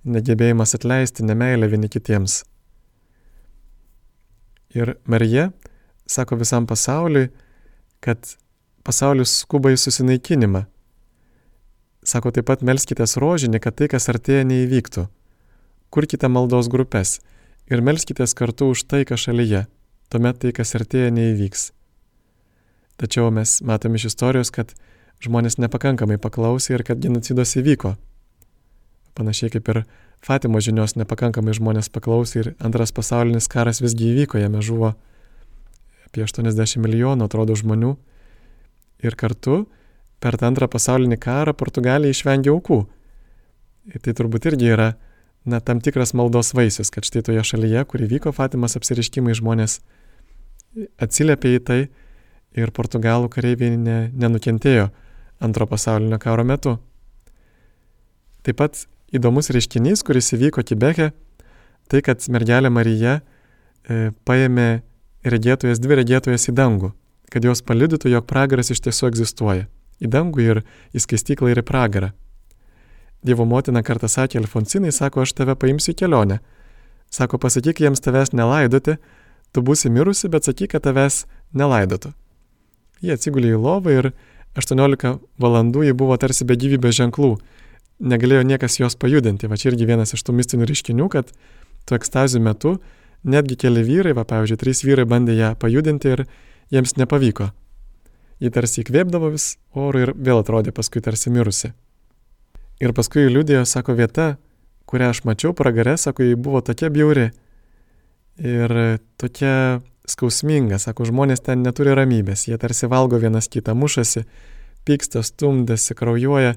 negebėjimas 0.04 0.74
atleisti, 0.74 1.22
nemailė 1.26 1.68
vieni 1.70 1.90
kitiems. 1.92 2.42
Ir 4.74 4.96
Marija 5.06 5.50
sako 6.08 6.40
visam 6.40 6.66
pasauliui, 6.66 7.28
kad 8.02 8.34
pasaulis 8.86 9.40
skuba 9.42 9.72
į 9.72 9.80
susinaikinimą. 9.80 10.64
Sako 12.02 12.32
taip 12.34 12.48
pat 12.50 12.64
melskitės 12.66 13.14
rožinį, 13.22 13.60
kad 13.62 13.76
tai, 13.78 13.88
kas 13.92 14.08
artėja, 14.10 14.42
neįvyktų. 14.48 15.06
Kurkite 15.92 16.28
maldos 16.32 16.70
grupės 16.72 17.20
ir 17.70 17.82
melskitės 17.84 18.34
kartu 18.34 18.72
už 18.74 18.84
taiką 18.90 19.18
šalyje, 19.20 19.66
tuomet 20.10 20.40
tai, 20.42 20.50
kas 20.56 20.74
artėja, 20.78 21.12
neįvyks. 21.14 21.70
Tačiau 22.98 23.30
mes 23.34 23.60
matome 23.66 24.00
iš 24.00 24.10
istorijos, 24.12 24.50
kad 24.54 24.74
žmonės 25.22 25.60
nepakankamai 25.62 26.18
paklausė 26.22 26.76
ir 26.76 26.86
kad 26.86 26.98
genocidas 27.02 27.54
įvyko. 27.60 27.94
Panašiai 29.14 29.52
kaip 29.54 29.68
ir 29.70 29.84
Fatimo 30.22 30.60
žinios 30.62 30.94
nepakankamai 30.94 31.50
žmonės 31.58 31.88
paklausė 31.90 32.36
ir 32.38 32.48
antras 32.62 32.92
pasaulinis 32.94 33.48
karas 33.50 33.80
visgi 33.82 34.12
įvyko, 34.12 34.38
jame 34.38 34.60
žuvo 34.62 34.92
apie 36.06 36.22
80 36.22 36.78
milijonų, 36.78 37.26
atrodo, 37.26 37.56
žmonių 37.58 37.96
ir 39.02 39.16
kartu 39.18 39.64
per 40.22 40.38
tą 40.38 40.48
antrą 40.52 40.68
pasaulinį 40.70 41.18
karą 41.22 41.54
Portugalija 41.58 42.14
išvengė 42.14 42.52
aukų. 42.52 42.82
Ir 43.90 44.02
tai 44.04 44.14
turbūt 44.14 44.46
irgi 44.52 44.70
yra 44.70 44.92
na, 45.44 45.58
tam 45.60 45.82
tikras 45.82 46.14
maldos 46.14 46.52
vaisius, 46.54 46.92
kad 46.94 47.06
štai 47.06 47.24
toje 47.26 47.42
šalyje, 47.46 47.82
kur 47.90 48.04
įvyko 48.06 48.30
Fatimas 48.34 48.78
apsiriškimai, 48.78 49.34
žmonės 49.34 49.80
atsiliepė 51.02 51.56
į 51.56 51.64
tai 51.66 51.80
ir 52.56 52.72
portugalų 52.74 53.32
kareiviai 53.32 53.74
ne, 53.76 53.98
nenukentėjo 54.14 54.88
antro 55.42 55.66
pasaulinio 55.66 56.20
karo 56.22 56.46
metu. 56.46 56.76
Taip 58.46 58.58
pat 58.62 58.86
įdomus 59.14 59.50
reiškinys, 59.54 60.04
kuris 60.06 60.32
įvyko 60.36 60.62
Tibeke, 60.66 61.10
tai 61.90 62.00
kad 62.06 62.22
mergelė 62.30 62.70
Marija 62.70 63.18
e, 63.18 64.12
paėmė 64.26 64.82
regėtojas, 65.26 65.82
dvi 65.82 65.98
regėtojas 66.02 66.48
į 66.50 66.54
dangų 66.58 66.92
kad 67.32 67.44
jos 67.46 67.64
paliudytų, 67.66 68.10
jog 68.12 68.26
pragaras 68.28 68.72
iš 68.74 68.82
tiesų 68.84 69.08
egzistuoja. 69.10 69.68
Į 70.02 70.10
dangų 70.12 70.44
ir 70.44 70.62
į 70.92 71.02
skaistyklą 71.04 71.52
ir 71.52 71.62
į 71.62 71.66
pragarą. 71.66 72.12
Dievo 73.22 73.46
motina 73.46 73.84
kartą 73.86 74.10
sakė 74.10 74.40
Alfonsinai, 74.40 74.90
sako, 74.92 75.22
aš 75.22 75.34
tave 75.38 75.54
paimsiu 75.54 75.92
į 75.94 75.98
kelionę. 76.00 76.40
Sako, 77.12 77.38
pasakyk 77.38 77.84
jiems 77.84 78.02
tavęs 78.02 78.32
nelaidoti, 78.34 78.96
tu 79.54 79.62
būsi 79.62 79.92
mirusi, 79.92 80.30
bet 80.32 80.48
sakyk, 80.48 80.72
kad 80.74 80.86
tavęs 80.88 81.22
nelaidotų. 81.54 82.10
Jie 83.02 83.14
atsigulė 83.14 83.52
į 83.54 83.60
lovą 83.62 83.94
ir 83.94 84.10
18 84.58 85.16
valandų 85.42 85.86
ji 85.86 85.94
buvo 85.96 86.16
tarsi 86.20 86.46
be 86.48 86.56
gyvybės 86.58 86.98
ženklų. 86.98 87.36
Negalėjo 88.02 88.42
niekas 88.46 88.80
jos 88.80 88.98
pajudinti. 88.98 89.48
Va 89.48 89.58
čia 89.58 89.70
irgi 89.70 89.86
vienas 89.88 90.14
iš 90.16 90.24
tų 90.26 90.34
mistinių 90.38 90.66
reiškinių, 90.68 91.08
kad 91.12 91.30
tų 91.86 91.98
ekstazių 91.98 92.42
metu 92.42 92.76
netgi 93.22 93.56
keli 93.58 93.84
vyrai, 93.86 94.14
va 94.18 94.26
pavyzdžiui, 94.26 94.58
trys 94.58 94.82
vyrai 94.82 95.06
bandė 95.08 95.36
ją 95.38 95.52
pajudinti 95.58 96.14
ir 96.16 96.24
jiems 96.72 96.96
nepavyko. 96.96 97.50
Ji 98.42 98.50
tarsi 98.50 98.82
įkvėpdavo 98.82 99.30
vis 99.34 99.56
orų 99.78 100.06
ir 100.06 100.12
vėl 100.16 100.40
atrodė 100.42 100.72
paskui 100.74 101.02
tarsi 101.04 101.30
mirusi. 101.30 101.72
Ir 102.82 102.94
paskui 102.96 103.28
liūdėjo, 103.30 103.62
sako, 103.68 103.94
vieta, 103.94 104.32
kurią 104.90 105.12
aš 105.12 105.22
mačiau 105.28 105.52
pragare, 105.54 105.94
sako, 106.00 106.24
ji 106.26 106.38
buvo 106.40 106.62
tokia 106.64 106.90
bjauri 106.90 107.28
ir 108.42 108.74
tokia 109.20 109.82
skausminga, 110.08 110.80
sako, 110.82 111.06
žmonės 111.06 111.44
ten 111.46 111.62
neturi 111.62 111.94
ramybės, 111.94 112.48
jie 112.48 112.58
tarsi 112.58 112.88
valgo 112.90 113.20
vienas 113.22 113.46
kitą, 113.52 113.76
mušasi, 113.78 114.24
pyksta, 114.88 115.22
stumdasi, 115.22 115.94
kraujuoja. 115.94 116.56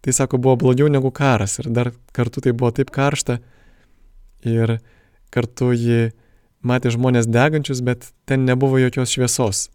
Tai 0.00 0.12
sako, 0.16 0.38
buvo 0.40 0.56
blogiau 0.62 0.88
negu 0.88 1.10
karas 1.12 1.58
ir 1.60 1.68
dar 1.76 1.90
kartu 2.16 2.40
tai 2.40 2.54
buvo 2.56 2.70
taip 2.72 2.88
karšta 2.88 3.36
ir 4.48 4.78
kartu 5.28 5.74
ji 5.76 6.06
matė 6.62 6.92
žmonės 6.94 7.28
degančius, 7.30 7.82
bet 7.84 8.10
ten 8.28 8.44
nebuvo 8.48 8.80
jokios 8.80 9.12
šviesos. 9.14 9.68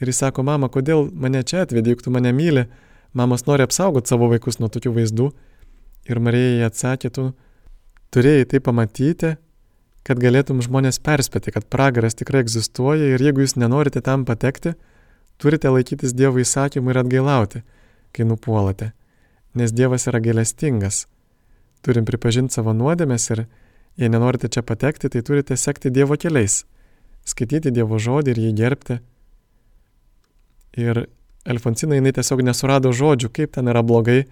Ir 0.00 0.08
jis 0.08 0.22
sako, 0.22 0.44
mama, 0.46 0.70
kodėl 0.72 1.08
mane 1.12 1.42
čia 1.44 1.64
atvedė, 1.64 1.94
juk 1.94 2.04
tu 2.04 2.12
mane 2.12 2.32
myli, 2.32 2.66
mamas 3.12 3.44
nori 3.48 3.66
apsaugoti 3.66 4.12
savo 4.12 4.30
vaikus 4.32 4.60
nuo 4.60 4.70
tokių 4.72 4.94
vaizdų. 4.96 5.28
Ir 6.08 6.20
Marija 6.24 6.70
atsakė, 6.70 7.10
tu 7.12 7.26
turėjai 8.14 8.46
tai 8.48 8.60
pamatyti, 8.64 9.34
kad 10.06 10.20
galėtum 10.20 10.62
žmonės 10.64 10.98
perspėti, 11.04 11.52
kad 11.52 11.68
pragaras 11.68 12.16
tikrai 12.16 12.40
egzistuoja 12.44 13.12
ir 13.12 13.20
jeigu 13.20 13.44
jūs 13.44 13.58
nenorite 13.60 14.00
tam 14.04 14.24
patekti, 14.24 14.72
turite 15.40 15.72
laikytis 15.72 16.16
Dievo 16.16 16.40
įsakymų 16.40 16.94
ir 16.94 17.02
atgailauti, 17.02 17.62
kai 18.16 18.26
nupuolate. 18.28 18.92
Nes 19.54 19.72
Dievas 19.74 20.06
yra 20.08 20.20
gailestingas. 20.22 21.04
Turim 21.84 22.06
pripažinti 22.08 22.56
savo 22.56 22.72
nuodėmės 22.76 23.28
ir 23.34 23.44
jei 23.98 24.10
nenorite 24.12 24.48
čia 24.48 24.62
patekti, 24.62 25.08
tai 25.08 25.22
turite 25.26 25.56
sekti 25.56 25.90
Dievo 25.90 26.18
keliais, 26.20 26.64
skaityti 27.26 27.72
Dievo 27.74 27.98
žodį 27.98 28.34
ir 28.34 28.42
jį 28.44 28.52
gerbti. 28.58 28.98
Ir 30.78 31.06
Alfonsina 31.48 31.96
jinai 31.96 32.12
tiesiog 32.14 32.42
nesurado 32.44 32.92
žodžių, 32.92 33.30
kaip 33.32 33.54
ten 33.56 33.70
yra 33.72 33.82
blogai 33.82 34.24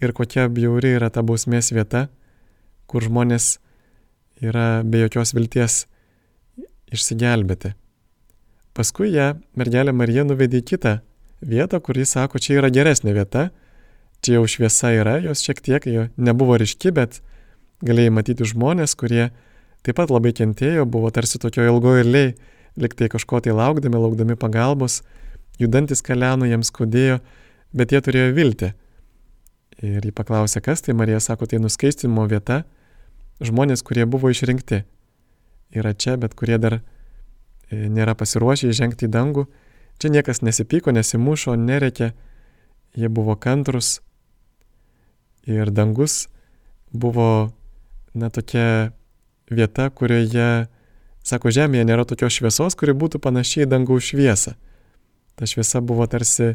ir 0.00 0.14
kokia 0.16 0.48
bjauri 0.48 0.94
yra 0.96 1.10
ta 1.12 1.22
bausmės 1.22 1.70
vieta, 1.74 2.08
kur 2.88 3.04
žmonės 3.04 3.58
yra 4.40 4.82
be 4.84 5.02
jokios 5.04 5.34
vilties 5.36 5.84
išsigelbėti. 6.94 7.74
Paskui 8.74 9.10
ją 9.12 9.34
mergelė 9.58 9.92
Marija 9.92 10.24
nuvedė 10.24 10.62
į 10.62 10.66
kitą 10.72 10.92
vietą, 11.42 11.80
kur 11.82 11.98
jis 11.98 12.14
sako, 12.14 12.38
čia 12.38 12.60
yra 12.60 12.70
geresnė 12.72 13.14
vieta, 13.16 13.48
čia 14.22 14.38
jau 14.38 14.46
šviesa 14.50 14.92
yra, 14.96 15.18
jos 15.22 15.42
šiek 15.44 15.60
tiek 15.64 15.88
jo 15.90 16.06
nebuvo 16.16 16.56
ryški, 16.60 16.92
bet 16.94 17.20
galėjai 17.84 18.12
matyti 18.14 18.46
žmonės, 18.48 18.96
kurie 18.98 19.28
taip 19.86 19.98
pat 19.98 20.10
labai 20.10 20.32
kentėjo, 20.36 20.86
buvo 20.88 21.10
tarsi 21.14 21.38
tokio 21.42 21.66
ilgo 21.68 21.94
eiliai, 21.98 22.34
liktai 22.78 23.08
kažko 23.12 23.40
tai 23.44 23.54
laukdami, 23.54 23.98
laukdami 23.98 24.36
pagalbos, 24.38 25.02
judantis 25.58 26.02
kaleno 26.04 26.48
jiems 26.48 26.72
skaudėjo, 26.72 27.20
bet 27.74 27.94
jie 27.94 28.02
turėjo 28.04 28.34
viltį. 28.36 28.72
Ir 29.78 30.02
jį 30.02 30.12
paklausė, 30.14 30.62
kas 30.64 30.82
tai, 30.82 30.94
Marija 30.98 31.20
sako, 31.22 31.46
tai 31.46 31.60
nuskaistimo 31.62 32.24
vieta, 32.30 32.64
žmonės, 33.44 33.84
kurie 33.86 34.06
buvo 34.10 34.30
išrinkti, 34.32 34.82
yra 35.74 35.94
čia, 35.94 36.16
bet 36.18 36.34
kurie 36.38 36.58
dar 36.58 36.80
e, 36.80 36.80
nėra 37.86 38.16
pasiruošę 38.18 38.72
įžengti 38.72 39.06
į 39.06 39.12
dangų. 39.14 39.46
Čia 40.02 40.10
niekas 40.14 40.42
nesipyko, 40.42 40.90
nesimušo, 40.94 41.54
nereikia, 41.58 42.12
jie 42.98 43.10
buvo 43.10 43.36
kantrus 43.38 44.00
ir 45.46 45.70
dangus 45.74 46.26
buvo, 46.92 47.52
na, 48.14 48.30
tokia 48.30 48.92
vieta, 49.50 49.88
kurioje, 49.90 50.68
sako, 51.26 51.52
Žemėje 51.54 51.84
nėra 51.88 52.06
tokios 52.08 52.38
šviesos, 52.38 52.76
kuri 52.78 52.94
būtų 52.96 53.20
panašiai 53.24 53.66
į 53.66 53.70
dangų 53.72 54.00
šviesą. 54.00 54.54
Ta 55.38 55.46
šviesa 55.46 55.82
buvo 55.84 56.06
tarsi 56.10 56.54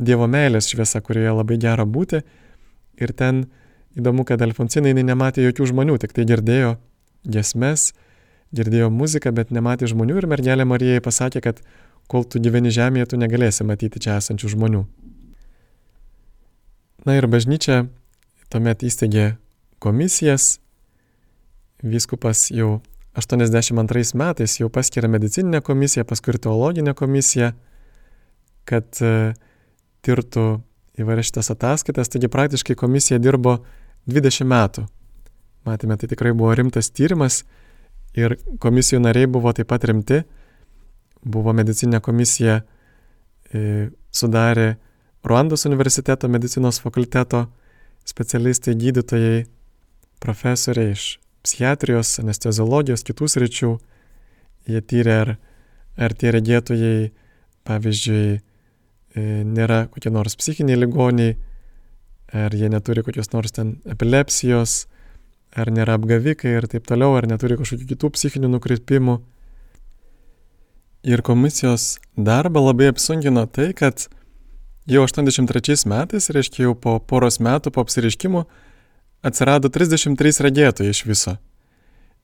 Dievo 0.00 0.28
meilės 0.30 0.70
šviesa, 0.70 1.02
kurioje 1.04 1.32
labai 1.34 1.58
gera 1.60 1.84
būti. 1.84 2.22
Ir 3.00 3.12
ten 3.16 3.46
įdomu, 3.98 4.24
kad 4.28 4.42
Alfonsinai 4.42 4.94
nematė 4.94 5.44
jokių 5.48 5.70
žmonių, 5.72 5.98
tik 6.00 6.14
tai 6.16 6.24
girdėjo 6.28 6.76
gesmes, 7.26 7.90
girdėjo 8.56 8.90
muziką, 8.94 9.32
bet 9.34 9.50
nematė 9.54 9.90
žmonių 9.90 10.20
ir 10.20 10.28
mergelė 10.30 10.66
Marijai 10.68 11.02
pasakė, 11.04 11.42
kad 11.44 11.62
kol 12.10 12.24
tu 12.26 12.40
gyveni 12.42 12.72
žemėje, 12.74 13.12
tu 13.12 13.20
negalėsi 13.20 13.66
matyti 13.66 14.02
čia 14.02 14.18
esančių 14.18 14.54
žmonių. 14.56 14.84
Na 17.06 17.16
ir 17.16 17.26
bažnyčia 17.30 17.86
tuomet 18.52 18.82
įsteigė 18.84 19.34
komisijas, 19.80 20.58
vyskupas 21.82 22.48
jau 22.54 22.80
82 23.16 24.14
metais 24.14 24.56
jau 24.60 24.68
paskiria 24.70 25.10
medicininę 25.10 25.60
komisiją, 25.66 26.04
paskui 26.04 26.34
ir 26.34 26.38
teologinę 26.38 26.94
komisiją, 26.94 27.52
kad 28.68 29.00
uh, 29.02 29.32
tirtų 30.06 30.46
įvairias 31.00 31.30
šitas 31.30 31.52
ataskaitas, 31.54 32.10
taigi 32.12 32.30
praktiškai 32.30 32.76
komisija 32.78 33.20
dirbo 33.22 33.58
20 34.10 34.48
metų. 34.48 34.86
Matėme, 35.68 35.96
tai 36.00 36.08
tikrai 36.08 36.32
buvo 36.36 36.52
rimtas 36.56 36.90
tyrimas 36.92 37.42
ir 38.16 38.38
komisijų 38.62 39.02
nariai 39.04 39.28
buvo 39.30 39.52
taip 39.56 39.68
pat 39.70 39.84
rimti. 39.88 40.22
Buvo 41.20 41.52
medicinė 41.52 42.00
komisija, 42.00 42.62
e, 43.52 43.90
sudarė 44.10 44.76
Ruandos 45.20 45.66
universiteto 45.68 46.30
medicinos 46.32 46.78
fakulteto 46.80 47.44
specialistai, 48.08 48.72
gydytojai, 48.72 49.42
profesoriai 50.20 50.94
iš 50.94 51.10
psichiatrijos, 51.44 52.18
anesteziologijos, 52.22 53.04
kitų 53.06 53.30
sričių. 53.32 53.72
Jie 54.70 54.84
tyrė, 54.84 55.16
ar, 55.24 55.34
ar 55.96 56.14
tie 56.16 56.32
regėtojai, 56.36 57.10
pavyzdžiui, 57.68 58.40
E, 59.10 59.42
nėra 59.42 59.88
kokie 59.90 60.10
nors 60.14 60.36
psichiniai 60.38 60.78
ligoniai, 60.78 61.34
ar 62.30 62.54
jie 62.54 62.68
neturi 62.70 63.02
kokios 63.02 63.32
nors 63.32 63.50
ten 63.56 63.74
epilepsijos, 63.90 64.84
ar 65.50 65.72
nėra 65.74 65.96
apgavikai 65.98 66.52
ir 66.60 66.68
taip 66.70 66.86
toliau, 66.86 67.16
ar 67.18 67.26
neturi 67.26 67.58
kažkokių 67.58 67.88
kitų 67.90 68.12
psichinių 68.14 68.52
nukreipimų. 68.52 69.16
Ir 71.10 71.24
komisijos 71.26 71.96
darbą 72.14 72.62
labai 72.68 72.92
apsunkino 72.92 73.48
tai, 73.50 73.72
kad 73.74 74.06
jau 74.86 75.02
83 75.08 75.88
metais, 75.90 76.30
reiškia 76.30 76.68
jau 76.68 76.76
po 76.78 77.00
poros 77.02 77.40
metų 77.42 77.74
po 77.74 77.82
apsiriškimų, 77.82 78.44
atsirado 79.26 79.68
33 79.68 80.44
regėtojai 80.46 80.94
iš 80.94 81.04
viso. 81.08 81.36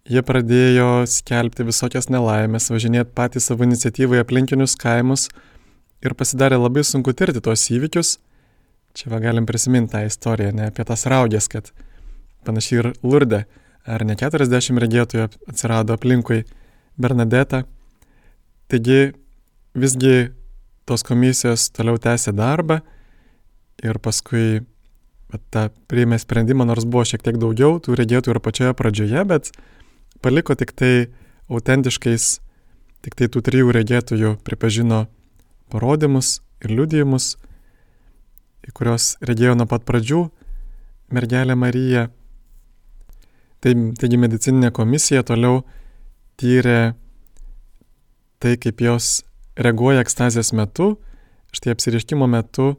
Jie 0.06 0.22
pradėjo 0.22 1.02
skelbti 1.10 1.66
visokias 1.66 2.06
nelaimės, 2.12 2.70
važinėti 2.70 3.10
patys 3.16 3.48
savo 3.50 3.66
iniciatyvai 3.66 4.20
aplinkinius 4.22 4.76
kaimus, 4.78 5.26
ir 6.04 6.14
pasidarė 6.14 6.58
labai 6.60 6.84
sunku 6.86 7.14
tirti 7.16 7.42
tuos 7.42 7.64
įvykius. 7.72 8.16
Čia 8.96 9.10
va 9.12 9.20
galim 9.20 9.46
prisiminti 9.48 9.92
tą 9.92 10.04
istoriją, 10.08 10.54
ne 10.56 10.68
apie 10.70 10.84
tas 10.88 11.04
raugės, 11.10 11.48
kad 11.52 11.72
panašiai 12.48 12.80
ir 12.80 12.90
Lurde, 13.04 13.44
ar 13.86 14.04
ne 14.08 14.16
40 14.16 14.80
regėtojų 14.82 15.28
atsirado 15.50 15.96
aplinkui 15.96 16.44
Bernadetą. 16.96 17.64
Taigi 18.70 19.12
visgi 19.76 20.30
tos 20.88 21.04
komisijos 21.06 21.68
toliau 21.76 22.00
tęsė 22.00 22.32
darbą 22.36 22.80
ir 23.84 24.00
paskui 24.02 24.62
tą 25.52 25.68
priėmė 25.90 26.18
sprendimą, 26.22 26.66
nors 26.68 26.86
buvo 26.88 27.04
šiek 27.08 27.24
tiek 27.24 27.38
daugiau 27.40 27.78
tų 27.82 27.96
regėtojų 27.98 28.36
ir 28.36 28.42
pačioje 28.42 28.74
pradžioje, 28.78 29.24
bet 29.28 29.50
paliko 30.24 30.56
tik 30.58 30.72
tai 30.76 31.08
autentiškais, 31.52 32.28
tik 33.06 33.18
tai 33.18 33.28
tų 33.32 33.42
trijų 33.46 33.74
regėtojų 33.76 34.36
pripažino 34.46 35.06
parodymus 35.72 36.40
ir 36.64 36.74
liudijimus, 36.74 37.36
į 38.66 38.74
kuriuos 38.74 39.14
regėjo 39.22 39.54
nuo 39.58 39.68
pat 39.70 39.86
pradžių 39.86 40.26
mergelė 41.14 41.54
Marija. 41.58 42.08
Tai, 43.62 43.72
taigi 43.98 44.18
medicininė 44.20 44.72
komisija 44.74 45.24
toliau 45.26 45.62
tyrė 46.40 46.94
tai, 48.42 48.56
kaip 48.60 48.82
jos 48.84 49.24
reaguoja 49.56 50.02
ekstazės 50.04 50.52
metu, 50.52 50.96
štai 51.56 51.72
apsiriškimo 51.72 52.28
metu, 52.28 52.74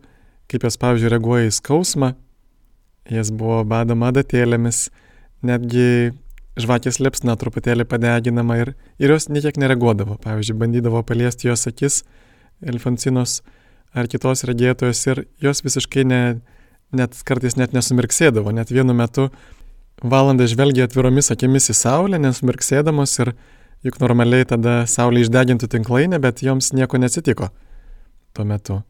kaip 0.51 0.63
jos, 0.67 0.77
pavyzdžiui, 0.79 1.11
reaguoja 1.11 1.49
į 1.49 1.55
skausmą, 1.57 2.13
jas 3.11 3.31
buvo 3.33 3.61
badama 3.67 4.11
adatėlėmis, 4.11 4.87
netgi 5.45 6.13
žvakės 6.57 6.99
liepsna 7.03 7.37
truputėlį 7.39 7.85
padeginama 7.89 8.57
ir, 8.63 8.73
ir 8.97 9.13
jos 9.13 9.29
niekiek 9.29 9.59
nereaguodavo. 9.61 10.17
Pavyzdžiui, 10.23 10.57
bandydavo 10.57 11.03
paliesti 11.05 11.49
jos 11.51 11.67
akis, 11.69 12.01
Elfoncinos 12.65 13.43
ar 13.93 14.07
kitos 14.09 14.41
regėtojos 14.49 15.03
ir 15.11 15.19
jos 15.43 15.61
visiškai 15.61 16.05
ne, 16.09 16.21
net 16.95 17.19
kartais 17.27 17.57
net 17.59 17.75
nesumirksėdavo, 17.77 18.49
net 18.55 18.73
vienu 18.73 18.95
metu 18.97 19.27
valandą 20.01 20.47
žvelgia 20.49 20.87
atviromis 20.87 21.29
akimis 21.33 21.69
į 21.69 21.77
saulę, 21.77 22.19
nesumirksėdamos 22.21 23.13
ir 23.21 23.33
juk 23.85 23.99
normaliai 24.01 24.47
tada 24.49 24.79
saulė 24.89 25.21
išdegintų 25.25 25.69
tinklainę, 25.73 26.19
bet 26.21 26.41
joms 26.45 26.71
nieko 26.73 26.97
neatsitiko 27.01 27.51
tuo 28.33 28.45
metu. 28.45 28.81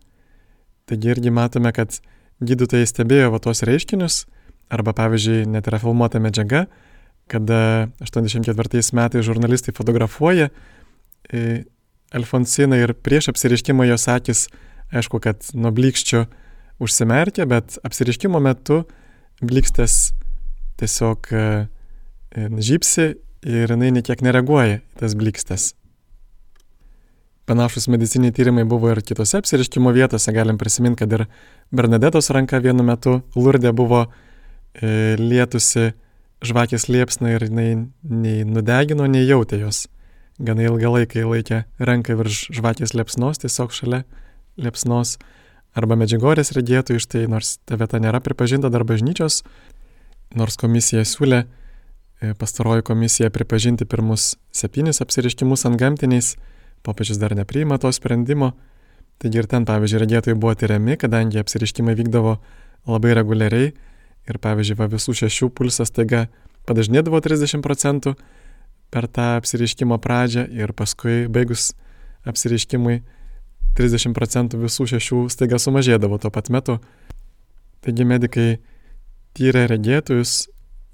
Taigi 0.88 1.12
irgi 1.12 1.32
matome, 1.36 1.74
kad 1.76 2.00
gydytojai 2.44 2.88
stebėjo 2.90 3.32
va 3.34 3.40
tos 3.44 3.64
reiškinius, 3.68 4.26
arba 4.74 4.94
pavyzdžiui, 4.98 5.46
net 5.50 5.70
yra 5.70 5.80
filmuota 5.82 6.22
medžiaga, 6.24 6.66
kada 7.32 7.90
84 8.04 8.84
metais 8.96 9.26
žurnalistai 9.28 9.76
fotografuoja 9.76 10.50
e, 11.32 11.64
Alfonsina 12.16 12.78
ir 12.80 12.94
prieš 13.04 13.34
apsiriškimą 13.34 13.90
jos 13.90 14.08
akis, 14.08 14.46
aišku, 14.96 15.20
kad 15.20 15.50
nuo 15.60 15.74
blikščio 15.76 16.24
užsimerkė, 16.84 17.44
bet 17.50 17.80
apsiriškimo 17.84 18.40
metu 18.40 18.86
blikstės 19.44 20.14
tiesiog 20.80 21.32
e, 21.34 21.48
žypsi 22.38 23.10
ir 23.48 23.74
jinai 23.74 23.92
niekiek 23.98 24.24
nereaguoja 24.24 24.80
į 24.80 24.82
tas 25.02 25.18
blikstės. 25.20 25.72
Panašus 27.48 27.88
mediciniai 27.88 28.34
tyrimai 28.36 28.66
buvo 28.68 28.90
ir 28.92 29.00
kitose 29.08 29.40
apsiriškimo 29.40 29.94
vietose, 29.96 30.34
galim 30.36 30.58
prisiminti, 30.60 31.00
kad 31.00 31.14
ir 31.16 31.26
Bernadetos 31.72 32.28
ranka 32.36 32.60
vienu 32.60 32.84
metu 32.84 33.22
Lurdė 33.40 33.72
buvo 33.76 34.02
e, 34.08 35.16
lietusi 35.16 35.94
žvakės 36.44 36.90
liepsna 36.92 37.32
ir 37.38 37.46
jinai 37.48 37.70
nei 38.04 38.44
nudegino, 38.44 39.08
nei 39.08 39.24
jautė 39.24 39.62
jos. 39.62 39.86
Gana 40.44 40.68
ilgą 40.68 40.92
laiką 40.98 41.24
laikė 41.24 41.62
ranką 41.80 42.18
virš 42.20 42.42
žvakės 42.60 42.94
liepsnos, 42.94 43.40
tiesiog 43.42 43.72
šalia 43.74 44.04
liepsnos 44.60 45.16
arba 45.78 45.96
medžiagorės 45.98 46.52
regėtų 46.58 47.00
iš 47.00 47.08
tai, 47.14 47.24
nors 47.32 47.58
ta 47.66 47.80
vieta 47.80 48.02
nėra 48.02 48.20
pripažinta 48.26 48.70
dar 48.74 48.84
bažnyčios, 48.88 49.44
nors 50.36 50.60
komisija 50.60 51.06
siūlė, 51.08 51.46
e, 52.22 52.36
pastaroji 52.36 52.86
komisija 52.92 53.32
pripažinti 53.34 53.88
pirmus 53.88 54.36
septynis 54.52 55.00
apsiriškimus 55.06 55.66
ant 55.70 55.80
gamtiniais, 55.80 56.36
popiežius 56.86 57.20
dar 57.22 57.36
nepriima 57.38 57.78
to 57.82 57.92
sprendimo, 57.96 58.54
taigi 59.22 59.42
ir 59.42 59.50
ten, 59.50 59.66
pavyzdžiui, 59.68 60.02
regėtojai 60.04 60.38
buvo 60.38 60.54
tyriami, 60.58 60.98
kadangi 61.00 61.42
apsiriškimai 61.42 61.96
vykdavo 61.98 62.38
labai 62.88 63.16
reguliariai. 63.18 63.72
Ir, 64.28 64.40
pavyzdžiui, 64.44 64.76
va, 64.80 64.90
visų 64.92 65.16
šešių 65.22 65.50
pulsas 65.56 65.94
taiga 65.96 66.26
padažnėdavo 66.68 67.22
30 67.24 67.64
procentų 67.64 68.18
per 68.92 69.08
tą 69.08 69.38
apsireiškimo 69.40 69.98
pradžią. 70.04 70.48
Ir 70.52 70.74
paskui 70.76 71.26
baigus 71.32 71.72
apsireiškimui 72.28 73.00
30 73.78 74.16
procentų 74.18 74.64
visų 74.66 74.90
šešių 74.94 75.22
staiga 75.32 75.60
sumažėdavo 75.62 76.20
tuo 76.20 76.32
pat 76.34 76.52
metu. 76.54 76.80
Taigi 77.86 78.08
medikai 78.08 78.50
tyrė 79.38 79.68
regėtojus 79.72 80.48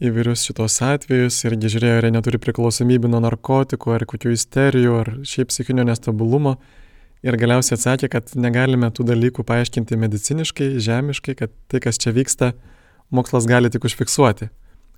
įvairius 0.03 0.43
šitos 0.47 0.75
atvejus 0.83 1.37
irgi 1.47 1.71
žiūrėjo, 1.75 1.99
ar 1.99 2.07
jie 2.07 2.13
neturi 2.15 2.39
priklausomybių 2.43 3.11
nuo 3.13 3.21
narkotikų, 3.23 3.93
ar 3.95 4.05
kokių 4.09 4.33
isterijų, 4.35 4.95
ar 4.99 5.11
šiaip 5.27 5.51
psichinio 5.51 5.85
nestabilumo. 5.87 6.57
Ir 7.23 7.37
galiausiai 7.39 7.77
atsakė, 7.77 8.09
kad 8.11 8.33
negalime 8.35 8.89
tų 8.91 9.05
dalykų 9.07 9.45
paaiškinti 9.47 9.99
mediciniškai, 10.01 10.73
žemiškai, 10.83 11.37
kad 11.39 11.53
tai, 11.71 11.79
kas 11.85 12.01
čia 12.03 12.11
vyksta, 12.15 12.51
mokslas 13.15 13.47
gali 13.47 13.71
tik 13.71 13.87
užfiksuoti, 13.87 14.49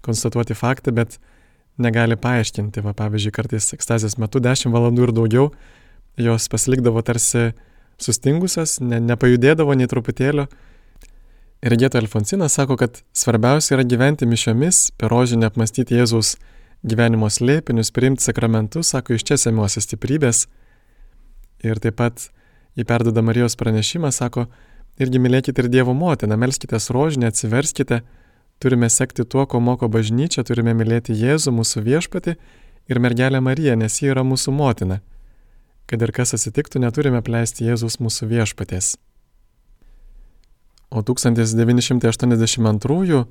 konstatuoti 0.05 0.57
faktą, 0.57 0.95
bet 0.95 1.19
negali 1.77 2.17
paaiškinti. 2.17 2.81
Va, 2.81 2.95
pavyzdžiui, 2.97 3.35
kartais 3.35 3.69
ekstazijos 3.77 4.17
metu 4.21 4.41
10 4.41 4.73
valandų 4.73 5.09
ir 5.09 5.13
daugiau 5.13 5.51
jos 6.17 6.49
pasilikdavo 6.49 7.03
tarsi 7.05 7.51
sustingusios, 8.01 8.79
ne, 8.81 8.99
nepajudėdavo 9.03 9.75
nei 9.77 9.89
truputėlio. 9.91 10.47
Ir 11.65 11.73
Gėto 11.81 11.97
Alfonsinas 11.97 12.53
sako, 12.59 12.75
kad 12.77 12.99
svarbiausia 13.17 13.73
yra 13.73 13.83
gyventi 13.89 14.27
mišiomis, 14.29 14.91
per 15.01 15.09
rožinę 15.09 15.47
apmastyti 15.49 15.95
Jėzaus 15.97 16.35
gyvenimo 16.85 17.25
slėpinius, 17.25 17.89
priimti 17.89 18.21
sakramentus, 18.21 18.91
sako, 18.93 19.15
iš 19.15 19.25
čia 19.25 19.37
semiuosi 19.41 19.81
stiprybės. 19.81 20.43
Ir 21.65 21.81
taip 21.81 21.97
pat 21.97 22.27
į 22.77 22.85
perdodą 22.85 23.23
Marijos 23.25 23.57
pranešimą 23.57 24.11
sako, 24.13 24.45
irgi 25.01 25.23
mylėkite 25.23 25.65
ir 25.65 25.71
Dievo 25.73 25.95
motiną, 25.97 26.37
melskite 26.37 26.77
rožinę, 26.77 27.33
atsiverskite, 27.33 28.03
turime 28.61 28.91
sekti 28.93 29.25
tuo, 29.25 29.47
ko 29.49 29.57
moko 29.57 29.89
bažnyčia, 29.89 30.45
turime 30.45 30.77
mylėti 30.77 31.17
Jėzų, 31.17 31.55
mūsų 31.63 31.81
viešpati 31.81 32.37
ir 32.93 33.01
mergelę 33.01 33.41
Mariją, 33.41 33.73
nes 33.73 33.97
ji 34.03 34.13
yra 34.13 34.21
mūsų 34.21 34.53
motina. 34.53 35.01
Kad 35.89 36.05
ir 36.05 36.13
kas 36.13 36.37
atsitiktų, 36.37 36.85
neturime 36.85 37.25
pleisti 37.25 37.65
Jėzus 37.65 37.97
mūsų 37.97 38.29
viešpatės. 38.29 38.93
O 40.89 41.01
1982 41.01 43.25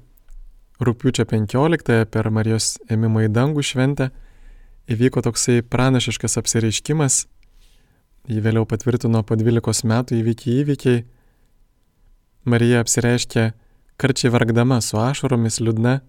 rūpiučio 0.85 1.25
15 1.31 2.05
per 2.11 2.31
Marijos 2.35 2.79
ėmimo 2.91 3.23
į 3.25 3.29
dangų 3.33 3.63
šventę 3.63 4.11
įvyko 4.91 5.23
toksai 5.25 5.63
pranašiškas 5.63 6.39
apsireiškimas, 6.41 7.27
jį 8.29 8.41
vėliau 8.45 8.67
patvirtino 8.69 9.23
po 9.23 9.37
12 9.39 9.87
metų 9.89 10.19
įvykiai 10.21 10.59
įvykiai. 10.65 11.05
Marija 12.45 12.83
apsireiškė 12.85 13.53
karčiai 13.97 14.33
vargdama 14.35 14.81
su 14.85 14.99
ašaromis 15.01 15.61
liūdna, 15.63 16.01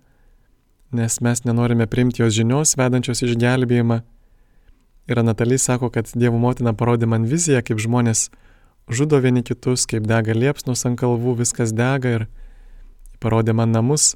nes 0.96 1.22
mes 1.22 1.46
nenorime 1.46 1.88
priimti 1.88 2.22
jos 2.24 2.34
žinios 2.36 2.76
vedančios 2.80 3.24
išgelbėjimą 3.24 4.02
Ir 5.08 5.24
Natalija 5.24 5.58
sako, 5.58 5.90
kad 5.90 6.10
Dievo 6.16 6.38
motina 6.42 6.74
parodė 6.74 7.06
man 7.06 7.28
viziją, 7.30 7.62
kaip 7.62 7.78
žmonės 7.82 8.30
žudo 8.90 9.20
vieni 9.24 9.44
kitus, 9.44 9.86
kaip 9.90 10.08
dega 10.10 10.36
liepsnos 10.36 10.86
ant 10.88 11.00
kalvų, 11.00 11.38
viskas 11.42 11.74
dega 11.76 12.14
ir 12.20 12.26
parodė 13.24 13.56
man 13.58 13.74
namus, 13.76 14.16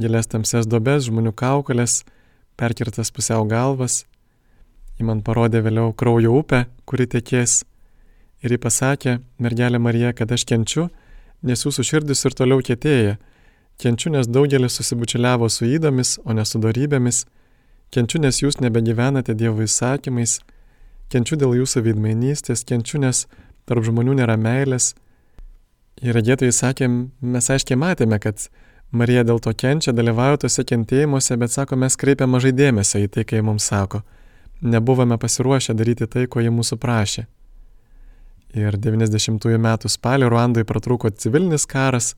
gilės 0.00 0.30
tamses 0.32 0.68
dobes, 0.68 1.08
žmonių 1.08 1.32
kaukolės, 1.32 2.02
perkirtas 2.56 3.12
pusiau 3.14 3.44
galvas. 3.48 4.04
Ji 4.98 5.08
man 5.08 5.22
parodė 5.24 5.62
vėliau 5.64 5.92
kraujo 5.96 6.36
upę, 6.42 6.66
kuri 6.84 7.08
tekės. 7.08 7.62
Ir 8.42 8.52
ji 8.52 8.58
pasakė, 8.58 9.18
mergelė 9.38 9.78
Marija, 9.78 10.12
kad 10.12 10.32
aš 10.32 10.44
kenčiu, 10.48 10.88
nes 11.42 11.62
jūsų 11.64 11.84
širdis 11.86 12.26
ir 12.26 12.34
toliau 12.36 12.60
kietėja. 12.64 13.18
Kenčiu, 13.80 14.10
nes 14.12 14.28
daugelis 14.28 14.76
susibučialiavo 14.78 15.48
su 15.48 15.64
įdomis, 15.66 16.18
o 16.26 16.34
ne 16.36 16.44
su 16.46 16.60
darybėmis 16.62 17.24
Kenčiu, 17.92 18.22
nes 18.24 18.38
jūs 18.40 18.56
nebegyvenate 18.64 19.34
Dievo 19.36 19.66
įsakymais, 19.66 20.38
kenčiu 21.12 21.36
dėl 21.36 21.58
jūsų 21.58 21.82
veidmainystės, 21.84 22.62
kenčiu, 22.64 23.02
nes 23.02 23.26
tarp 23.68 23.86
žmonių 23.86 24.18
nėra 24.22 24.36
meilės. 24.40 24.92
Ir 26.02 26.16
regėtojai 26.16 26.54
sakė, 26.54 26.88
mes 27.20 27.50
aiškiai 27.52 27.78
matėme, 27.78 28.18
kad 28.22 28.48
Marija 28.92 29.22
dėl 29.24 29.38
to 29.40 29.52
kenčia, 29.56 29.94
dalyvauja 29.96 30.42
tose 30.44 30.64
kentėjimuose, 30.68 31.36
bet 31.40 31.54
sako, 31.54 31.78
mes 31.80 31.96
kreipiam 31.96 32.34
mažai 32.34 32.52
dėmesio 32.52 33.00
į 33.00 33.12
tai, 33.14 33.24
kai 33.28 33.40
mums 33.44 33.68
sako. 33.70 34.02
Nebuvome 34.62 35.16
pasiruošę 35.18 35.74
daryti 35.78 36.06
tai, 36.06 36.26
ko 36.28 36.42
jie 36.44 36.52
mūsų 36.52 36.76
prašė. 36.82 37.24
Ir 38.52 38.76
90-ųjų 38.76 39.58
metų 39.64 39.88
spalį 39.88 40.28
Ruandoje 40.28 40.68
pratrūko 40.68 41.08
civilinis 41.16 41.64
karas 41.64 42.12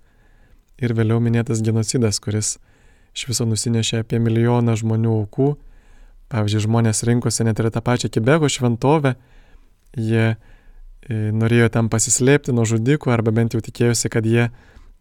ir 0.83 0.97
vėliau 0.99 1.21
minėtas 1.23 1.63
genocidas, 1.63 2.19
kuris 2.19 2.57
iš 3.15 3.29
viso 3.31 3.47
nusinešė 3.47 4.03
apie 4.03 4.19
milijoną 4.19 4.75
žmonių 4.81 5.15
aukų. 5.21 5.53
Pavyzdžiui, 6.35 6.65
žmonės 6.67 7.05
rinkosi 7.07 7.47
net 7.47 7.61
ir 7.63 7.71
tą 7.71 7.85
pačią 7.85 8.11
Kibego 8.11 8.51
šventovę, 8.51 9.15
jie 9.95 10.35
norėjo 11.11 11.69
tam 11.73 11.91
pasislėpti 11.93 12.55
nuo 12.57 12.65
žudikų 12.69 13.13
arba 13.13 13.35
bent 13.35 13.55
jau 13.55 13.61
tikėjosi, 13.65 14.09
kad 14.13 14.25
jie 14.25 14.49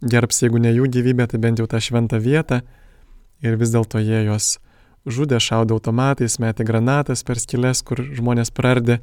gerbs, 0.04 0.42
jeigu 0.44 0.60
ne 0.60 0.74
jų 0.74 0.90
gyvybę, 0.92 1.28
tai 1.32 1.40
bent 1.40 1.62
jau 1.62 1.68
tą 1.70 1.80
šventą 1.80 2.20
vietą. 2.20 2.62
Ir 3.44 3.58
vis 3.60 3.72
dėlto 3.74 4.00
jie 4.00 4.24
juos 4.28 4.58
žudė, 5.06 5.40
šaudė 5.44 5.76
automatais, 5.76 6.40
metė 6.40 6.64
granatas 6.68 7.24
per 7.28 7.40
skilės, 7.40 7.84
kur 7.84 8.00
žmonės 8.04 8.52
prardė, 8.56 9.02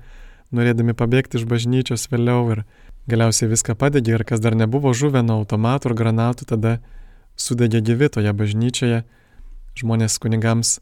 norėdami 0.53 0.95
pabėgti 0.97 1.41
iš 1.41 1.47
bažnyčios 1.49 2.09
vėliau 2.13 2.47
ir 2.55 2.63
galiausiai 3.11 3.51
viską 3.51 3.77
padegė 3.79 4.17
ir 4.17 4.25
kas 4.29 4.41
dar 4.41 4.57
nebuvo 4.57 4.93
žuvę 4.97 5.23
nuo 5.25 5.41
automatų 5.43 5.91
ir 5.91 5.97
granatų, 5.99 6.49
tada 6.53 6.79
sudegė 7.37 7.83
gyvi 7.85 8.09
toje 8.13 8.33
bažnyčioje, 8.37 9.03
žmonės 9.81 10.19
kunigams 10.21 10.79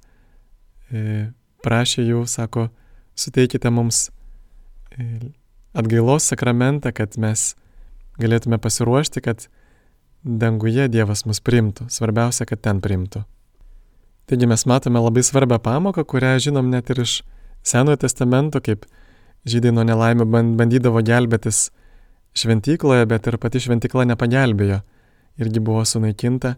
e, 0.90 1.30
prašė 1.66 2.06
jų, 2.06 2.24
sako, 2.30 2.68
suteikite 3.18 3.70
mums 3.74 4.08
e, 4.94 5.34
atgailos 5.76 6.28
sakramentą, 6.30 6.92
kad 6.94 7.16
mes 7.20 7.54
galėtume 8.18 8.58
pasiruošti, 8.62 9.22
kad 9.24 9.48
danguje 10.24 10.88
Dievas 10.92 11.24
mus 11.28 11.40
primtų. 11.44 11.88
Svarbiausia, 11.92 12.46
kad 12.48 12.62
ten 12.64 12.82
primtų. 12.84 13.24
Taigi 14.28 14.48
mes 14.48 14.66
matome 14.68 15.00
labai 15.00 15.24
svarbią 15.24 15.60
pamoką, 15.64 16.04
kurią 16.04 16.36
žinom 16.48 16.68
net 16.70 16.90
ir 16.92 17.04
iš 17.04 17.22
Senojo 17.64 17.98
testamento, 18.00 18.60
kaip 18.64 18.86
žydai 19.48 19.72
nuo 19.74 19.82
nelaimė 19.84 20.24
bandydavo 20.56 21.00
gelbėtis 21.04 21.68
šventykloje, 22.38 23.06
bet 23.10 23.26
ir 23.26 23.36
pati 23.40 23.60
šventykla 23.64 24.06
nepagelbėjo 24.12 24.78
irgi 25.38 25.62
buvo 25.62 25.84
sunaikinta. 25.84 26.56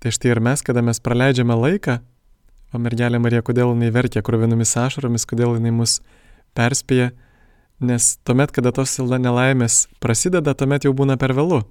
Tai 0.00 0.12
štai 0.14 0.32
ir 0.32 0.40
mes, 0.42 0.62
kada 0.64 0.82
mes 0.84 1.00
praleidžiame 1.02 1.56
laiką, 1.56 1.98
o 2.72 2.80
mergelė 2.80 3.20
Marija, 3.20 3.42
kodėl 3.44 3.72
jinai 3.74 3.90
verkia 3.94 4.22
kruvinomis 4.24 4.76
ašaromis, 4.78 5.26
kodėl 5.28 5.56
jinai 5.58 5.72
mus 5.74 5.98
perspėja, 6.56 7.10
nes 7.80 8.16
tuomet, 8.24 8.52
kada 8.52 8.72
tos 8.76 8.98
nelaimės 9.00 9.88
prasideda, 10.00 10.54
tuomet 10.54 10.84
jau 10.84 10.92
būna 10.96 11.16
per 11.20 11.32
vėlų. 11.36 11.62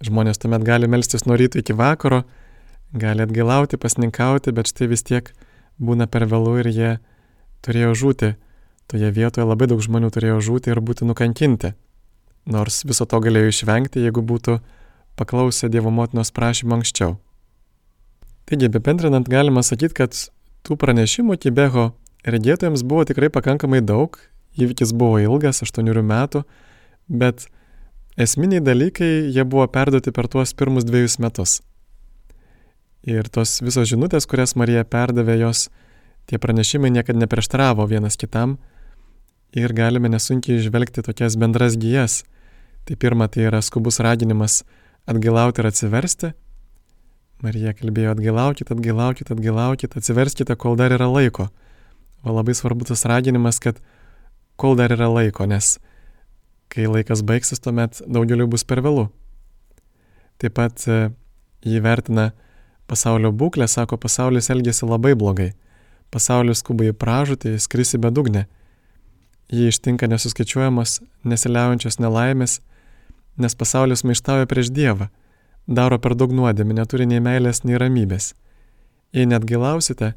Žmonės 0.00 0.40
tuomet 0.40 0.64
gali 0.64 0.88
melstis 0.88 1.26
nuo 1.28 1.36
ryto 1.36 1.60
iki 1.60 1.76
vakaro, 1.76 2.24
gali 2.96 3.22
atgailauti, 3.22 3.76
pasninkauti, 3.76 4.52
bet 4.56 4.72
štai 4.72 4.88
vis 4.88 5.04
tiek 5.04 5.28
būna 5.78 6.08
per 6.08 6.24
vėlų 6.24 6.54
ir 6.62 6.70
jie 6.72 6.92
turėjo 7.64 7.92
žūti. 8.02 8.34
Toje 8.90 9.12
vietoje 9.14 9.46
labai 9.46 9.68
daug 9.70 9.82
žmonių 9.84 10.10
turėjo 10.10 10.40
žūti 10.42 10.72
ir 10.72 10.80
būti 10.80 11.06
nukankinti. 11.06 11.74
Nors 12.50 12.80
viso 12.88 13.04
to 13.06 13.20
galėjo 13.20 13.52
išvengti, 13.52 14.00
jeigu 14.02 14.24
būtų 14.24 14.58
paklausė 15.20 15.68
Dievo 15.68 15.92
motinos 15.92 16.32
prašymą 16.32 16.80
anksčiau. 16.80 17.18
Taigi, 18.48 18.66
bependrinant, 18.72 19.28
galima 19.30 19.62
sakyti, 19.62 19.94
kad 20.00 20.16
tų 20.66 20.76
pranešimų 20.80 21.36
Tibeho 21.38 21.90
regėtojams 22.26 22.82
buvo 22.82 23.04
tikrai 23.06 23.28
pakankamai 23.30 23.78
daug, 23.84 24.16
įvykis 24.58 24.94
buvo 24.96 25.20
ilgas, 25.22 25.62
8 25.62 26.02
metų, 26.02 26.44
bet 27.08 27.46
esminiai 28.16 28.62
dalykai 28.64 29.30
jie 29.30 29.44
buvo 29.44 29.66
perduoti 29.68 30.12
per 30.12 30.28
tuos 30.28 30.54
pirmus 30.54 30.86
dviejus 30.88 31.18
metus. 31.22 31.60
Ir 33.06 33.30
tos 33.32 33.60
visos 33.64 33.88
žinutės, 33.88 34.26
kurias 34.28 34.56
Marija 34.60 34.84
perdavė, 34.84 35.38
jos 35.40 35.68
tie 36.28 36.38
pranešimai 36.38 36.90
niekada 36.92 37.22
neprieštaravo 37.22 37.86
vienas 37.88 38.18
kitam 38.20 38.58
ir 39.56 39.72
galime 39.72 40.10
nesunkiai 40.12 40.60
išvelgti 40.60 41.02
tokias 41.06 41.38
bendras 41.40 41.78
gyjas. 41.80 42.22
Tai 42.84 42.96
pirma, 42.96 43.28
tai 43.28 43.48
yra 43.48 43.60
skubus 43.64 44.00
raginimas 44.04 44.62
atgailauti 45.08 45.62
ir 45.62 45.68
atsiversti. 45.70 46.32
Marija 47.40 47.72
kalbėjo 47.72 48.12
atgailaukit, 48.12 48.70
atgailaukit, 48.72 49.30
atgailaukit, 49.32 49.96
atsiverskite, 49.96 50.56
kol 50.60 50.76
dar 50.76 50.92
yra 50.92 51.08
laiko. 51.08 51.48
O 52.20 52.34
labai 52.36 52.52
svarbu 52.56 52.84
tas 52.90 53.06
raginimas, 53.08 53.60
kad 53.64 53.80
kol 54.60 54.76
dar 54.78 54.92
yra 54.94 55.08
laiko, 55.10 55.46
nes 55.48 55.78
kai 56.70 56.86
laikas 56.86 57.24
baigsis, 57.26 57.62
tuomet 57.62 58.02
daugeliu 58.06 58.46
bus 58.50 58.62
per 58.64 58.82
vėlų. 58.84 59.08
Taip 60.40 60.54
pat 60.56 60.84
e, 60.86 61.00
jį 61.66 61.82
vertina 61.84 62.30
pasaulio 62.90 63.32
būklę, 63.34 63.66
sako, 63.68 63.98
pasaulis 64.00 64.50
elgesi 64.52 64.86
labai 64.86 65.16
blogai. 65.18 65.50
Pasaulis 66.14 66.62
skuba 66.62 66.86
į 66.90 66.94
pražūtį, 66.96 67.56
skrisi 67.62 67.98
bedugnę. 68.02 68.46
Jį 69.50 69.66
ištinka 69.72 70.06
nesuskaičiuojamas, 70.10 71.00
nesiliaujančios 71.26 71.98
nelaimės 71.98 72.60
nes 73.40 73.54
pasaulis 73.54 74.04
maištauja 74.04 74.46
prieš 74.46 74.70
Dievą, 74.74 75.08
daro 75.66 75.98
per 75.98 76.14
daug 76.18 76.32
nuodėmį, 76.34 76.76
neturi 76.80 77.06
nei 77.08 77.20
meilės, 77.24 77.64
nei 77.64 77.78
ramybės. 77.80 78.34
jei 79.12 79.26
net 79.26 79.44
gailausite 79.44 80.14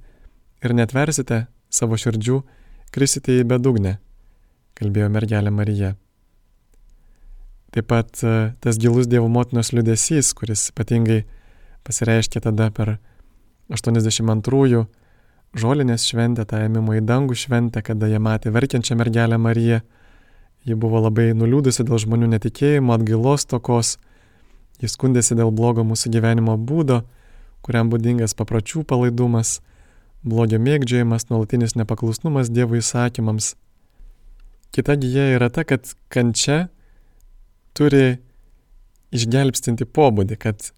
ir 0.64 0.74
netversite 0.74 1.48
savo 1.70 1.98
širdžių, 1.98 2.44
krisite 2.92 3.40
į 3.40 3.44
bedugnę, 3.44 3.98
kalbėjo 4.80 5.10
mergelė 5.14 5.54
Marija. 5.54 5.94
Taip 7.74 7.88
pat 7.90 8.20
e, 8.22 8.54
tas 8.62 8.78
gilus 8.78 9.08
Dievo 9.10 9.30
motinos 9.34 9.72
liudesys, 9.74 10.34
kuris 10.38 10.68
ypatingai 10.70 11.24
pasireiškė 11.88 12.44
tada 12.46 12.70
per 12.72 12.98
82-ųjų 13.74 14.84
žolinės 15.58 16.06
šventę, 16.10 16.46
tą 16.50 16.62
ėmimo 16.68 16.98
į 16.98 17.04
dangų 17.06 17.38
šventę, 17.38 17.82
kada 17.86 18.10
jie 18.10 18.22
matė 18.22 18.54
verkiančią 18.54 18.98
mergelę 19.00 19.40
Mariją. 19.42 19.82
Ji 20.64 20.78
buvo 20.80 21.02
labai 21.04 21.32
nuliūdusi 21.36 21.84
dėl 21.84 22.00
žmonių 22.00 22.30
netikėjimo, 22.36 22.94
atgailos 22.96 23.46
tokos, 23.50 23.98
jis 24.80 24.96
skundėsi 24.96 25.36
dėl 25.36 25.52
blogo 25.52 25.84
mūsų 25.84 26.14
gyvenimo 26.14 26.56
būdo, 26.58 27.02
kuriam 27.66 27.90
būdingas 27.92 28.36
papročių 28.38 28.86
palaidumas, 28.88 29.58
blogio 30.24 30.62
mėgdžiojimas, 30.64 31.28
nuolatinis 31.30 31.76
nepaklusnumas 31.80 32.54
Dievo 32.54 32.80
įsakymams. 32.80 33.56
Kita 34.74 34.96
gyja 34.98 35.28
yra 35.36 35.52
ta, 35.54 35.66
kad 35.68 35.86
kančia 36.14 36.68
turi 37.78 38.18
išgelbstinti 39.14 39.86
pobūdį, 39.86 40.38
kad 40.42 40.70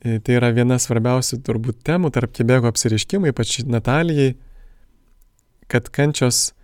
e, 0.00 0.16
tai 0.24 0.38
yra 0.38 0.52
viena 0.56 0.78
svarbiausių 0.80 1.42
turbūt 1.44 1.82
temų 1.84 2.12
tarp 2.16 2.32
Kibego 2.36 2.70
apsiriškimų, 2.72 3.34
ypač 3.34 3.58
Natalijai, 3.68 4.34
kad 5.68 5.90
kančios 5.92 6.54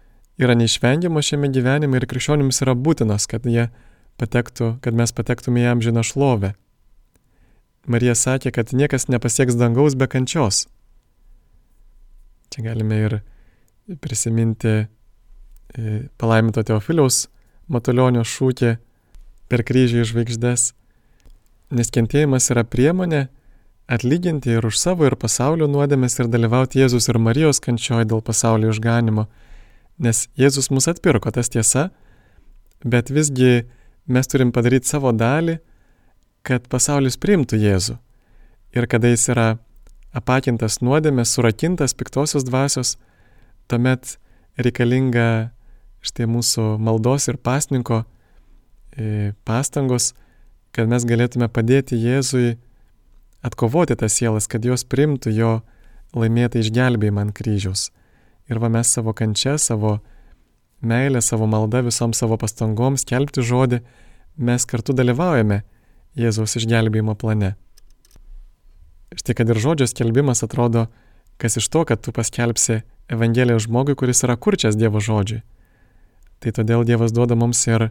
yra 0.41 0.57
neišvengiamos 0.57 1.29
šiame 1.29 1.51
gyvenime 1.53 2.01
ir 2.01 2.09
krikščionims 2.09 2.63
yra 2.65 2.75
būtinos, 2.79 3.29
kad 3.29 3.45
patektų, 4.21 4.77
kad 4.85 4.97
mes 4.97 5.13
patektume 5.13 5.65
į 5.65 5.71
amžiną 5.73 6.05
šlovę. 6.07 6.55
Marija 7.91 8.15
sakė, 8.15 8.53
kad 8.55 8.73
niekas 8.77 9.09
nepasieks 9.11 9.57
dangaus 9.59 9.97
be 9.99 10.07
kančios. 10.07 10.67
Čia 12.53 12.63
galime 12.69 12.99
ir 13.01 13.17
prisiminti 14.05 14.87
palaiminto 16.21 16.63
Teofiliaus 16.67 17.27
Matulionio 17.73 18.25
šūkį 18.27 18.75
per 19.49 19.63
kryžių 19.65 20.03
į 20.03 20.09
žvaigždės. 20.11 20.73
Nes 21.73 21.93
kentėjimas 21.93 22.51
yra 22.53 22.65
priemonė 22.69 23.27
atlyginti 23.89 24.53
ir 24.53 24.67
už 24.67 24.79
savo 24.81 25.07
ir 25.09 25.17
pasaulio 25.17 25.69
nuodėmės 25.71 26.19
ir 26.21 26.31
dalyvauti 26.33 26.83
Jėzus 26.83 27.09
ir 27.09 27.19
Marijos 27.21 27.61
kančioje 27.65 28.07
dėl 28.11 28.23
pasaulio 28.25 28.73
išganimo. 28.73 29.27
Nes 30.03 30.27
Jėzus 30.39 30.71
mus 30.73 30.89
atpirko, 30.89 31.33
tas 31.33 31.53
tiesa, 31.53 31.91
bet 32.85 33.13
visgi 33.13 33.65
mes 34.07 34.29
turim 34.29 34.53
padaryti 34.53 34.89
savo 34.89 35.13
dalį, 35.13 35.59
kad 36.43 36.67
pasaulis 36.69 37.19
priimtų 37.21 37.61
Jėzų. 37.61 37.99
Ir 38.73 38.89
kada 38.91 39.13
jis 39.13 39.29
yra 39.33 39.49
apakintas 40.17 40.81
nuodėmės, 40.83 41.33
surakintas 41.33 41.95
piktosios 41.97 42.45
dvasios, 42.49 42.97
tuomet 43.69 44.17
reikalinga 44.61 45.53
štai 46.03 46.27
mūsų 46.31 46.77
maldos 46.83 47.29
ir 47.31 47.39
pasninko 47.39 48.03
pastangos, 49.47 50.13
kad 50.73 50.91
mes 50.91 51.05
galėtume 51.09 51.49
padėti 51.49 51.97
Jėzui 51.97 52.57
atkovoti 53.43 53.97
tas 53.99 54.15
sielas, 54.19 54.49
kad 54.49 54.65
jos 54.65 54.85
primtų 54.85 55.33
jo 55.35 55.53
laimėtą 56.17 56.61
išgelbėjimą 56.61 57.27
ant 57.27 57.37
kryžiaus. 57.37 57.91
Ir 58.51 58.61
va 58.61 58.69
mes 58.73 58.91
savo 58.91 59.15
kančia, 59.17 59.57
savo 59.59 60.01
meilę, 60.83 61.23
savo 61.23 61.47
maldą, 61.47 61.83
visom 61.87 62.13
savo 62.17 62.37
pastangom 62.41 62.99
skelbti 63.01 63.45
žodį, 63.47 63.81
mes 64.37 64.67
kartu 64.69 64.95
dalyvaujame 64.97 65.63
Jėzaus 66.19 66.59
išgelbėjimo 66.61 67.15
plane. 67.17 67.55
Štai 69.17 69.37
kad 69.37 69.49
ir 69.49 69.61
žodžio 69.61 69.87
skelbimas 69.89 70.45
atrodo, 70.45 70.87
kas 71.41 71.57
iš 71.61 71.69
to, 71.73 71.85
kad 71.89 72.03
tu 72.05 72.13
paskelbsi 72.13 72.83
Evangeliją 73.13 73.61
žmogui, 73.61 73.97
kuris 73.99 74.23
yra 74.25 74.37
kurčias 74.41 74.77
Dievo 74.79 75.01
žodžiui. 75.01 75.43
Tai 76.43 76.51
todėl 76.51 76.83
Dievas 76.87 77.15
duoda 77.15 77.37
mums 77.39 77.61
ir 77.71 77.91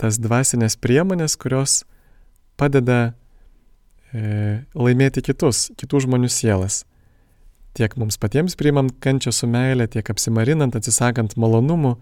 tas 0.00 0.16
dvasinės 0.20 0.78
priemonės, 0.80 1.36
kurios 1.36 1.82
padeda 2.56 3.12
e, 4.12 4.64
laimėti 4.72 5.22
kitus, 5.24 5.70
kitų 5.76 6.06
žmonių 6.06 6.30
sielas. 6.32 6.84
Tiek 7.76 7.92
mums 8.00 8.16
patiems 8.16 8.56
priimant 8.56 8.94
kančią 9.04 9.34
su 9.36 9.48
meilė, 9.48 9.84
tiek 9.92 10.08
apsimarinant, 10.08 10.76
atsisakant 10.76 11.36
malonumų 11.36 11.98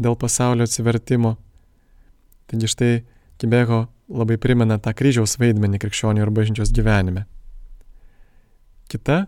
dėl 0.00 0.16
pasaulio 0.16 0.64
atsivertimo. 0.64 1.36
Taigi 2.48 2.70
štai 2.72 2.94
Kibego 3.40 3.84
labai 4.08 4.38
primena 4.40 4.78
tą 4.80 4.94
kryžiaus 4.96 5.36
vaidmenį 5.40 5.80
krikščionių 5.82 6.24
ir 6.24 6.32
bažnyčios 6.32 6.72
gyvenime. 6.72 7.26
Kita 8.88 9.26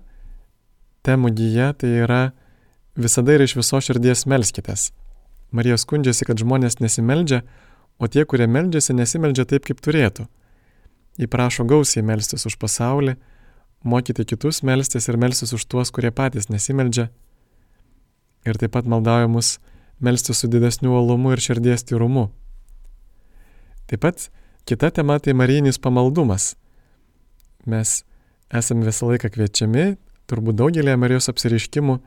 temų 1.04 1.32
gyja 1.36 1.72
tai 1.76 1.92
yra 2.04 2.22
visada 2.96 3.36
ir 3.36 3.44
iš 3.44 3.56
viso 3.60 3.80
širdies 3.82 4.24
melskitės. 4.30 4.90
Marija 5.50 5.78
skundžiasi, 5.78 6.26
kad 6.26 6.40
žmonės 6.40 6.80
nesimeldžia, 6.80 7.42
o 7.98 8.08
tie, 8.10 8.24
kurie 8.28 8.48
meldžiasi, 8.50 8.96
nesimeldžia 8.96 9.46
taip, 9.48 9.66
kaip 9.68 9.80
turėtų. 9.84 10.26
Įprašo 11.22 11.64
gausiai 11.68 12.04
melstis 12.04 12.44
už 12.48 12.58
pasaulį, 12.60 13.16
mokyti 13.86 14.26
kitus 14.28 14.62
melstis 14.66 15.08
ir 15.08 15.16
melstis 15.16 15.54
už 15.56 15.64
tuos, 15.64 15.92
kurie 15.94 16.10
patys 16.12 16.50
nesimeldžia. 16.52 17.08
Ir 18.46 18.58
taip 18.60 18.74
pat 18.76 18.86
maldauja 18.86 19.30
mus 19.30 19.56
melstis 20.00 20.42
su 20.42 20.50
didesniu 20.50 20.92
uolumu 20.92 21.32
ir 21.32 21.42
širdies 21.42 21.86
tyrumu. 21.88 22.28
Taip 23.86 24.02
pat 24.02 24.28
kita 24.66 24.90
tema 24.90 25.18
tai 25.18 25.32
marijinis 25.32 25.78
pamaldumas. 25.78 26.54
Mes 27.66 28.02
esame 28.52 28.86
visą 28.86 29.08
laiką 29.10 29.30
kviečiami, 29.34 29.96
turbūt 30.30 30.58
daugelį 30.58 30.94
Marijos 30.98 31.30
apsiriškimų, 31.32 31.98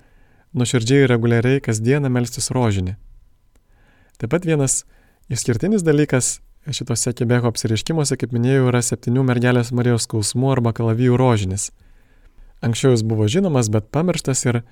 nuoširdžiai 0.55 1.05
ir 1.05 1.11
reguliariai 1.11 1.63
kasdieną 1.63 2.11
melstis 2.11 2.51
rožinį. 2.55 2.95
Taip 4.20 4.34
pat 4.36 4.45
vienas 4.45 4.84
Išskirtinis 5.30 5.84
dalykas 5.86 6.39
šitose 6.74 7.11
kebeko 7.13 7.51
apsireiškimuose, 7.51 8.17
kaip 8.17 8.32
minėjau, 8.34 8.72
yra 8.72 8.82
septynių 8.82 9.22
mergelės 9.28 9.70
Marijos 9.78 10.07
skausmų 10.07 10.49
arba 10.55 10.74
kalavijų 10.74 11.20
rožinis. 11.22 11.70
Anksčiau 12.65 12.95
jis 12.95 13.03
buvo 13.05 13.28
žinomas, 13.30 13.70
bet 13.70 13.91
pamirštas 13.93 14.41
ir 14.49 14.63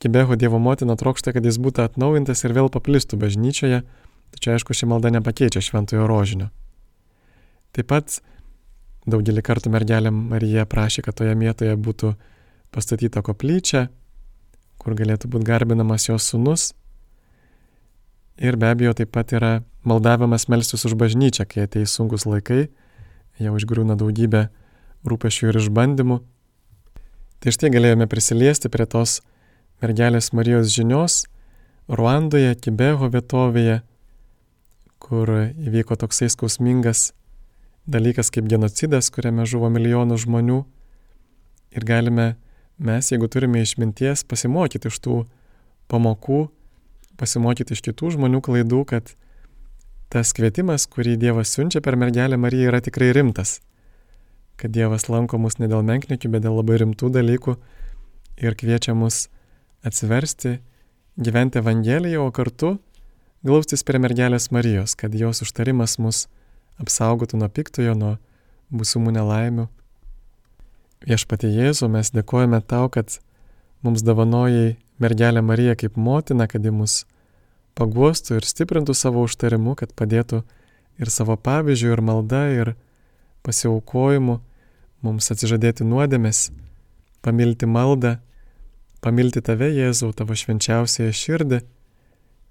Kibeko 0.00 0.38
Dievo 0.38 0.60
motina 0.62 0.96
trokšta, 0.96 1.34
kad 1.36 1.44
jis 1.44 1.58
būtų 1.60 1.84
atnaujintas 1.84 2.44
ir 2.46 2.54
vėl 2.56 2.70
paplistų 2.72 3.18
bažnyčioje, 3.20 3.82
tačiau 4.34 4.54
aišku, 4.54 4.72
ši 4.72 4.88
malda 4.88 5.12
nepakeičia 5.12 5.60
šventojo 5.62 6.06
rožinio. 6.08 6.48
Taip 7.76 7.90
pat 7.92 8.20
daugelį 9.10 9.44
kartų 9.44 9.74
mergelė 9.74 10.12
Marija 10.14 10.64
prašė, 10.70 11.04
kad 11.04 11.18
toje 11.20 11.36
vietoje 11.36 11.76
būtų 11.76 12.14
pastatyta 12.72 13.20
koplyčia, 13.26 13.88
kur 14.80 14.96
galėtų 14.96 15.28
būti 15.34 15.50
garbinamas 15.50 16.08
jos 16.08 16.30
sunus, 16.32 16.70
Ir 18.38 18.54
be 18.56 18.70
abejo 18.70 18.94
taip 18.94 19.10
pat 19.10 19.32
yra 19.34 19.52
maldavimas 19.82 20.46
melstis 20.46 20.84
už 20.86 20.94
bažnyčią, 20.94 21.46
kai 21.50 21.64
ateis 21.66 21.90
sunkus 21.90 22.26
laikai, 22.28 22.68
jau 23.42 23.54
išgrūna 23.58 23.96
daugybę 23.98 24.46
rūpešių 25.08 25.50
ir 25.50 25.58
išbandymų. 25.62 26.20
Tai 27.38 27.54
štai 27.54 27.70
galėjome 27.74 28.06
prisiliesti 28.10 28.70
prie 28.70 28.86
tos 28.86 29.20
mergelės 29.82 30.32
Marijos 30.34 30.70
žinios 30.74 31.24
Ruandoje, 31.88 32.54
Kibeho 32.60 33.08
vietovėje, 33.10 33.80
kur 35.02 35.30
įvyko 35.54 35.96
toksai 35.98 36.28
skausmingas 36.30 37.12
dalykas 37.88 38.30
kaip 38.34 38.46
genocidas, 38.50 39.08
kuriame 39.14 39.46
žuvo 39.48 39.70
milijonų 39.72 40.18
žmonių. 40.20 40.58
Ir 41.74 41.86
galime 41.88 42.36
mes, 42.78 43.10
jeigu 43.10 43.30
turime 43.32 43.62
išminties, 43.64 44.26
pasimokyti 44.28 44.92
iš 44.92 45.00
tų 45.02 45.22
pamokų 45.88 46.44
pasimokyti 47.18 47.74
iš 47.74 47.82
kitų 47.88 48.14
žmonių 48.16 48.40
klaidų, 48.46 48.84
kad 48.88 49.14
tas 50.12 50.32
kvietimas, 50.36 50.86
kurį 50.88 51.18
Dievas 51.20 51.52
siunčia 51.52 51.82
per 51.84 51.98
mergelę 52.00 52.38
Mariją, 52.40 52.70
yra 52.70 52.80
tikrai 52.84 53.10
rimtas. 53.16 53.58
Kad 54.58 54.72
Dievas 54.74 55.08
lanko 55.10 55.38
mus 55.38 55.58
ne 55.58 55.68
dėl 55.70 55.84
menkniekių, 55.86 56.30
bet 56.32 56.46
dėl 56.46 56.56
labai 56.58 56.80
rimtų 56.82 57.10
dalykų 57.14 57.56
ir 58.42 58.56
kviečia 58.58 58.94
mus 58.94 59.26
atsiversti, 59.86 60.58
gyventi 61.18 61.60
Evangeliją, 61.60 62.24
o 62.26 62.32
kartu 62.34 62.76
glaustis 63.46 63.84
prie 63.86 64.00
mergelės 64.02 64.50
Marijos, 64.54 64.96
kad 64.98 65.14
jos 65.14 65.42
užtarimas 65.44 65.98
mus 66.02 66.26
apsaugotų 66.78 67.38
nuo 67.42 67.50
piktojo, 67.50 67.94
nuo 67.98 68.16
būsimų 68.74 69.14
nelaimių. 69.18 69.68
Viešpatie 71.06 71.50
Jėzu, 71.54 71.86
mes 71.90 72.10
dėkojame 72.14 72.60
tau, 72.66 72.88
kad 72.90 73.20
mums 73.86 74.02
davonojai 74.02 74.76
mergelę 74.98 75.42
Mariją 75.42 75.76
kaip 75.78 75.96
motiną, 75.96 76.46
kad 76.50 76.64
ji 76.64 76.72
mus 76.74 77.04
paguostų 77.78 78.38
ir 78.38 78.46
stiprintų 78.46 78.94
savo 78.94 79.22
užtarimu, 79.26 79.76
kad 79.78 79.94
padėtų 79.94 80.42
ir 80.98 81.10
savo 81.14 81.36
pavyzdžių, 81.38 81.92
ir 81.94 82.02
malda, 82.02 82.42
ir 82.50 82.74
pasiaukojimu 83.46 84.40
mums 85.06 85.30
atsižadėti 85.30 85.86
nuodėmės, 85.86 86.48
pamilti 87.22 87.68
maldą, 87.70 88.16
pamilti 89.04 89.42
tave, 89.44 89.70
Jėzau, 89.70 90.10
tavo 90.16 90.34
švenčiausiąją 90.34 91.14
širdį 91.14 91.60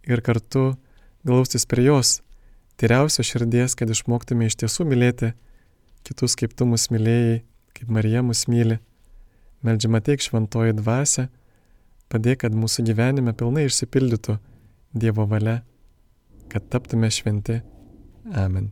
ir 0.08 0.24
kartu 0.24 0.70
glaustis 1.28 1.68
prie 1.68 1.90
jos, 1.90 2.22
tyriausio 2.80 3.26
širdies, 3.28 3.76
kad 3.76 3.92
išmoktume 3.92 4.48
iš 4.48 4.56
tiesų 4.64 4.88
mylėti 4.88 5.34
kitus, 6.08 6.38
kaip 6.40 6.56
tu 6.56 6.68
mus 6.70 6.88
mylėjai, 6.94 7.42
kaip 7.76 7.92
Marija 7.92 8.24
mus 8.24 8.46
myli. 8.48 8.80
Meldžiama 9.66 10.00
teik 10.06 10.24
šventoji 10.24 10.78
dvasia, 10.78 11.28
padėk, 12.12 12.44
kad 12.46 12.56
mūsų 12.56 12.86
gyvenime 12.92 13.34
pilnai 13.38 13.68
išsipildytų 13.68 14.38
Dievo 14.98 15.28
valia, 15.30 15.62
kad 16.52 16.70
taptume 16.72 17.10
šventi. 17.14 17.62
Amen. 18.34 18.72